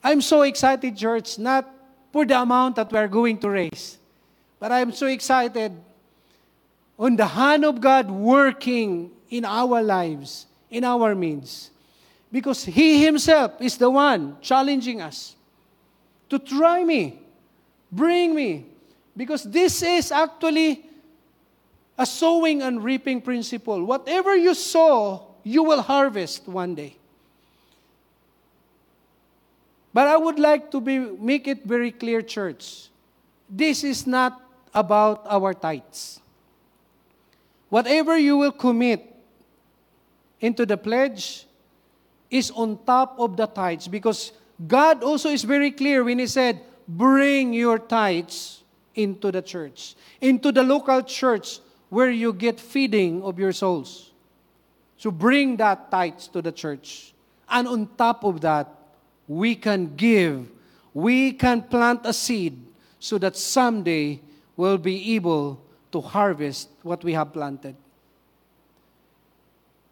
I'm 0.04 0.22
so 0.22 0.44
excited, 0.44 0.96
church, 0.96 1.40
not 1.40 1.66
for 2.14 2.24
the 2.24 2.40
amount 2.40 2.76
that 2.76 2.92
we 2.92 3.00
are 3.00 3.08
going 3.08 3.40
to 3.40 3.50
raise, 3.50 3.98
but 4.60 4.72
I'm 4.72 4.92
so 4.92 5.08
excited 5.08 5.72
on 6.98 7.16
the 7.16 7.28
hand 7.28 7.66
of 7.66 7.80
God 7.80 8.10
working 8.10 9.12
in 9.30 9.46
our 9.46 9.82
lives, 9.82 10.48
in 10.70 10.84
our 10.84 11.14
means. 11.14 11.70
Because 12.32 12.66
He 12.66 13.04
Himself 13.04 13.62
is 13.62 13.78
the 13.78 13.90
one 13.90 14.38
challenging 14.42 15.02
us 15.02 15.36
to 16.30 16.40
try 16.40 16.84
me, 16.84 17.20
bring 17.92 18.36
me. 18.36 18.66
Because 19.16 19.44
this 19.44 19.82
is 19.82 20.12
actually 20.12 20.86
a 21.98 22.06
sowing 22.06 22.62
and 22.62 22.84
reaping 22.84 23.22
principle. 23.22 23.84
Whatever 23.84 24.36
you 24.36 24.54
sow, 24.54 25.36
you 25.44 25.64
will 25.64 25.82
harvest 25.82 26.48
one 26.48 26.76
day. 26.76 26.96
But 29.94 30.08
I 30.08 30.18
would 30.18 30.38
like 30.38 30.70
to 30.72 30.82
be, 30.82 31.00
make 31.00 31.48
it 31.48 31.64
very 31.64 31.92
clear, 31.92 32.22
church. 32.22 32.90
This 33.50 33.84
is 33.84 34.06
not 34.06 34.40
about 34.74 35.26
our 35.28 35.54
tithes. 35.54 36.20
Whatever 37.70 38.18
you 38.18 38.38
will 38.38 38.52
commit 38.52 39.16
into 40.40 40.66
the 40.66 40.78
pledge 40.78 41.46
is 42.30 42.52
on 42.52 42.80
top 42.86 43.20
of 43.20 43.36
the 43.36 43.48
tithes 43.48 43.88
because 43.88 44.32
God 44.68 45.04
also 45.04 45.30
is 45.30 45.44
very 45.44 45.72
clear 45.72 46.04
when 46.04 46.20
He 46.20 46.28
said, 46.28 46.62
Bring 46.88 47.54
your 47.54 47.80
tithes 47.80 48.64
into 48.96 49.32
the 49.32 49.42
church, 49.42 49.96
into 50.22 50.52
the 50.52 50.64
local 50.64 51.04
church 51.04 51.60
where 51.90 52.10
you 52.10 52.34
get 52.34 52.60
feeding 52.60 53.22
of 53.24 53.38
your 53.38 53.52
souls. 53.52 54.12
So 54.98 55.12
bring 55.12 55.58
that 55.58 55.92
tithes 55.92 56.28
to 56.30 56.42
the 56.42 56.52
church. 56.52 57.14
And 57.50 57.68
on 57.68 57.90
top 57.98 58.24
of 58.24 58.42
that, 58.42 58.68
we 59.28 59.56
can 59.56 59.96
give, 59.96 60.50
we 60.94 61.34
can 61.34 61.62
plant 61.62 62.02
a 62.04 62.14
seed 62.14 62.58
so 63.00 63.18
that 63.20 63.36
someday 63.36 64.20
we'll 64.58 64.78
be 64.78 65.16
able 65.16 65.62
to 65.92 66.02
harvest 66.02 66.70
what 66.82 67.04
we 67.04 67.14
have 67.14 67.32
planted. 67.32 67.76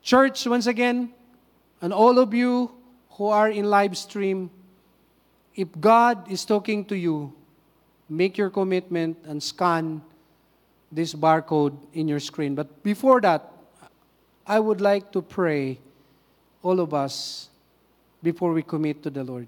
Church, 0.02 0.46
once 0.46 0.68
again, 0.68 1.14
and 1.82 1.94
all 1.94 2.20
of 2.20 2.34
you 2.34 2.72
who 3.12 3.28
are 3.28 3.50
in 3.50 3.66
live 3.66 3.98
stream, 3.98 4.50
if 5.56 5.70
God 5.80 6.30
is 6.30 6.44
talking 6.44 6.84
to 6.86 6.98
you, 6.98 7.34
make 8.10 8.38
your 8.38 8.50
commitment 8.50 9.18
and 9.26 9.42
scan 9.42 10.02
this 10.92 11.14
barcode 11.14 11.78
in 11.94 12.08
your 12.08 12.20
screen. 12.20 12.56
But 12.56 12.84
before 12.84 13.22
that, 13.22 13.52
I 14.46 14.60
would 14.60 14.82
like 14.82 15.12
to 15.14 15.22
pray, 15.22 15.80
all 16.62 16.80
of 16.80 16.94
us, 16.94 17.50
before 18.22 18.54
we 18.54 18.62
commit 18.62 19.02
to 19.04 19.10
the 19.10 19.24
Lord. 19.24 19.48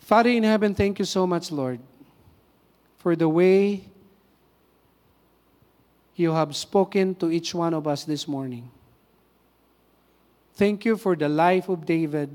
Father 0.00 0.30
in 0.30 0.42
heaven, 0.42 0.74
thank 0.74 0.98
you 0.98 1.04
so 1.04 1.26
much, 1.26 1.50
Lord, 1.50 1.80
for 3.04 3.14
the 3.14 3.28
way 3.28 3.84
you 6.16 6.32
have 6.32 6.56
spoken 6.56 7.14
to 7.14 7.30
each 7.30 7.54
one 7.54 7.74
of 7.74 7.86
us 7.86 8.04
this 8.04 8.26
morning. 8.26 8.70
Thank 10.54 10.86
you 10.86 10.96
for 10.96 11.14
the 11.14 11.28
life 11.28 11.68
of 11.68 11.84
David 11.84 12.30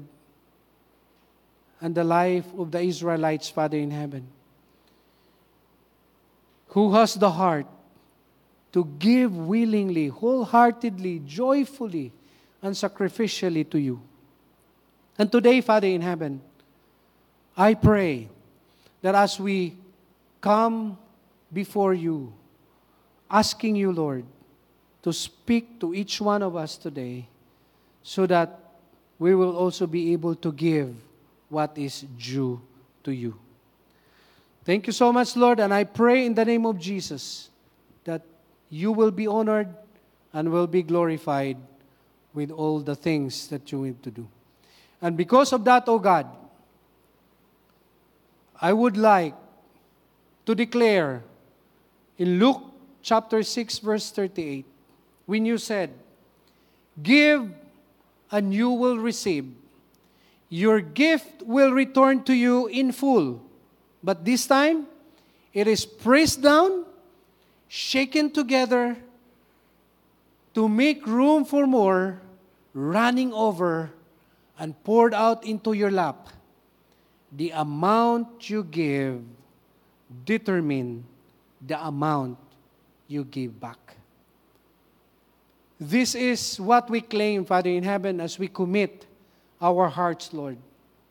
and 1.81 1.95
the 1.95 2.03
life 2.03 2.45
of 2.55 2.69
the 2.69 2.81
Israelites, 2.81 3.49
Father 3.49 3.79
in 3.79 3.89
heaven, 3.89 4.27
who 6.67 6.93
has 6.93 7.15
the 7.15 7.31
heart 7.31 7.65
to 8.71 8.85
give 8.99 9.35
willingly, 9.35 10.09
wholeheartedly, 10.09 11.23
joyfully, 11.25 12.11
and 12.61 12.75
sacrificially 12.75 13.67
to 13.71 13.79
you. 13.79 13.99
And 15.17 15.31
today, 15.31 15.61
Father 15.61 15.87
in 15.87 16.01
heaven, 16.01 16.41
I 17.57 17.73
pray 17.73 18.29
that 19.01 19.15
as 19.15 19.39
we 19.39 19.78
come 20.41 20.97
before 21.51 21.93
you, 21.93 22.33
asking 23.29 23.75
you, 23.75 23.91
Lord, 23.91 24.25
to 25.03 25.13
speak 25.13 25.79
to 25.79 25.93
each 25.93 26.19
one 26.21 26.41
of 26.41 26.55
us 26.55 26.77
today 26.77 27.27
so 28.03 28.25
that 28.25 28.59
we 29.17 29.35
will 29.35 29.55
also 29.55 29.87
be 29.87 30.13
able 30.13 30.35
to 30.35 30.51
give 30.51 30.95
what 31.49 31.77
is 31.77 32.05
due 32.17 32.61
to 33.03 33.11
you. 33.11 33.37
Thank 34.65 34.87
you 34.87 34.93
so 34.93 35.11
much, 35.11 35.35
Lord, 35.35 35.59
and 35.59 35.73
I 35.73 35.83
pray 35.83 36.25
in 36.25 36.33
the 36.33 36.45
name 36.45 36.65
of 36.65 36.79
Jesus 36.79 37.49
that 38.03 38.21
you 38.69 38.91
will 38.91 39.11
be 39.11 39.27
honored 39.27 39.73
and 40.33 40.51
will 40.51 40.67
be 40.67 40.83
glorified 40.83 41.57
with 42.33 42.51
all 42.51 42.79
the 42.79 42.95
things 42.95 43.47
that 43.47 43.71
you 43.71 43.79
need 43.85 44.03
to 44.03 44.11
do. 44.11 44.27
And 45.01 45.17
because 45.17 45.53
of 45.53 45.65
that, 45.65 45.87
O 45.87 45.93
oh 45.93 45.99
God, 45.99 46.27
I 48.61 48.73
would 48.73 48.97
like 48.97 49.33
to 50.49 50.55
declare 50.55 51.21
in 52.17 52.39
Luke 52.39 52.73
chapter 53.03 53.43
6, 53.43 53.85
verse 53.85 54.09
38, 54.09 54.65
when 55.27 55.45
you 55.45 55.59
said, 55.59 55.93
Give 57.03 57.53
and 58.31 58.51
you 58.51 58.71
will 58.71 58.97
receive. 58.97 59.45
Your 60.49 60.81
gift 60.81 61.43
will 61.43 61.69
return 61.69 62.23
to 62.23 62.33
you 62.33 62.65
in 62.65 62.91
full. 62.93 63.45
But 64.01 64.25
this 64.25 64.47
time, 64.47 64.87
it 65.53 65.67
is 65.67 65.85
pressed 65.85 66.41
down, 66.41 66.83
shaken 67.67 68.31
together 68.31 68.97
to 70.55 70.67
make 70.67 71.05
room 71.05 71.45
for 71.45 71.67
more, 71.67 72.21
running 72.73 73.31
over, 73.33 73.91
and 74.57 74.73
poured 74.83 75.13
out 75.13 75.45
into 75.45 75.73
your 75.73 75.91
lap. 75.91 76.29
The 77.31 77.51
amount 77.51 78.49
you 78.49 78.63
give 78.63 79.21
determine 80.25 81.03
the 81.65 81.79
amount 81.85 82.37
you 83.07 83.23
give 83.23 83.59
back. 83.59 83.97
This 85.79 86.13
is 86.13 86.59
what 86.59 86.89
we 86.89 87.01
claim, 87.01 87.45
Father 87.45 87.69
in 87.69 87.83
heaven, 87.83 88.19
as 88.19 88.37
we 88.37 88.47
commit 88.47 89.05
our 89.61 89.87
hearts, 89.87 90.33
Lord, 90.33 90.57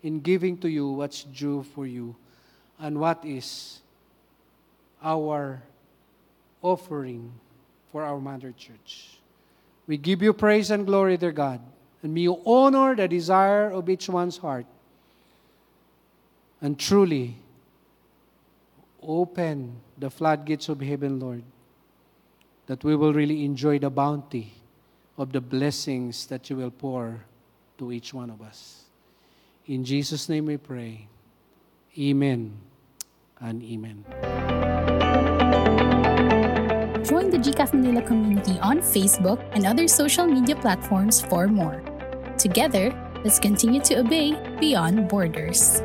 in 0.02 0.20
giving 0.20 0.58
to 0.58 0.68
you 0.68 0.88
what's 0.88 1.24
due 1.24 1.62
for 1.74 1.86
you 1.86 2.14
and 2.78 2.98
what 3.00 3.24
is 3.24 3.80
our 5.02 5.62
offering 6.62 7.32
for 7.90 8.02
our 8.02 8.20
Mother 8.20 8.52
Church. 8.52 9.18
We 9.86 9.96
give 9.96 10.22
you 10.22 10.32
praise 10.32 10.70
and 10.70 10.86
glory, 10.86 11.16
dear 11.16 11.32
God, 11.32 11.60
and 12.02 12.12
may 12.12 12.22
you 12.22 12.40
honor 12.44 12.94
the 12.94 13.08
desire 13.08 13.70
of 13.70 13.88
each 13.88 14.08
one's 14.08 14.36
heart. 14.36 14.66
And 16.60 16.78
truly, 16.78 17.36
open 19.02 19.80
the 19.96 20.10
floodgates 20.10 20.68
of 20.68 20.80
heaven, 20.80 21.18
Lord, 21.18 21.42
that 22.66 22.84
we 22.84 22.96
will 22.96 23.12
really 23.12 23.44
enjoy 23.44 23.78
the 23.78 23.90
bounty 23.90 24.52
of 25.16 25.32
the 25.32 25.40
blessings 25.40 26.26
that 26.26 26.48
you 26.50 26.56
will 26.56 26.70
pour 26.70 27.24
to 27.78 27.92
each 27.92 28.14
one 28.14 28.30
of 28.30 28.42
us. 28.42 28.84
In 29.66 29.84
Jesus' 29.84 30.28
name 30.28 30.46
we 30.46 30.56
pray. 30.56 31.08
Amen 31.98 32.56
and 33.40 33.62
amen. 33.62 34.04
Join 37.04 37.30
the 37.30 37.38
GCAF 37.38 37.72
Manila 37.72 38.02
community 38.02 38.58
on 38.60 38.80
Facebook 38.80 39.42
and 39.52 39.66
other 39.66 39.88
social 39.88 40.26
media 40.26 40.56
platforms 40.56 41.22
for 41.22 41.48
more. 41.48 41.82
Together, 42.36 42.92
let's 43.24 43.38
continue 43.38 43.80
to 43.80 44.00
obey 44.00 44.36
beyond 44.60 45.08
borders. 45.08 45.80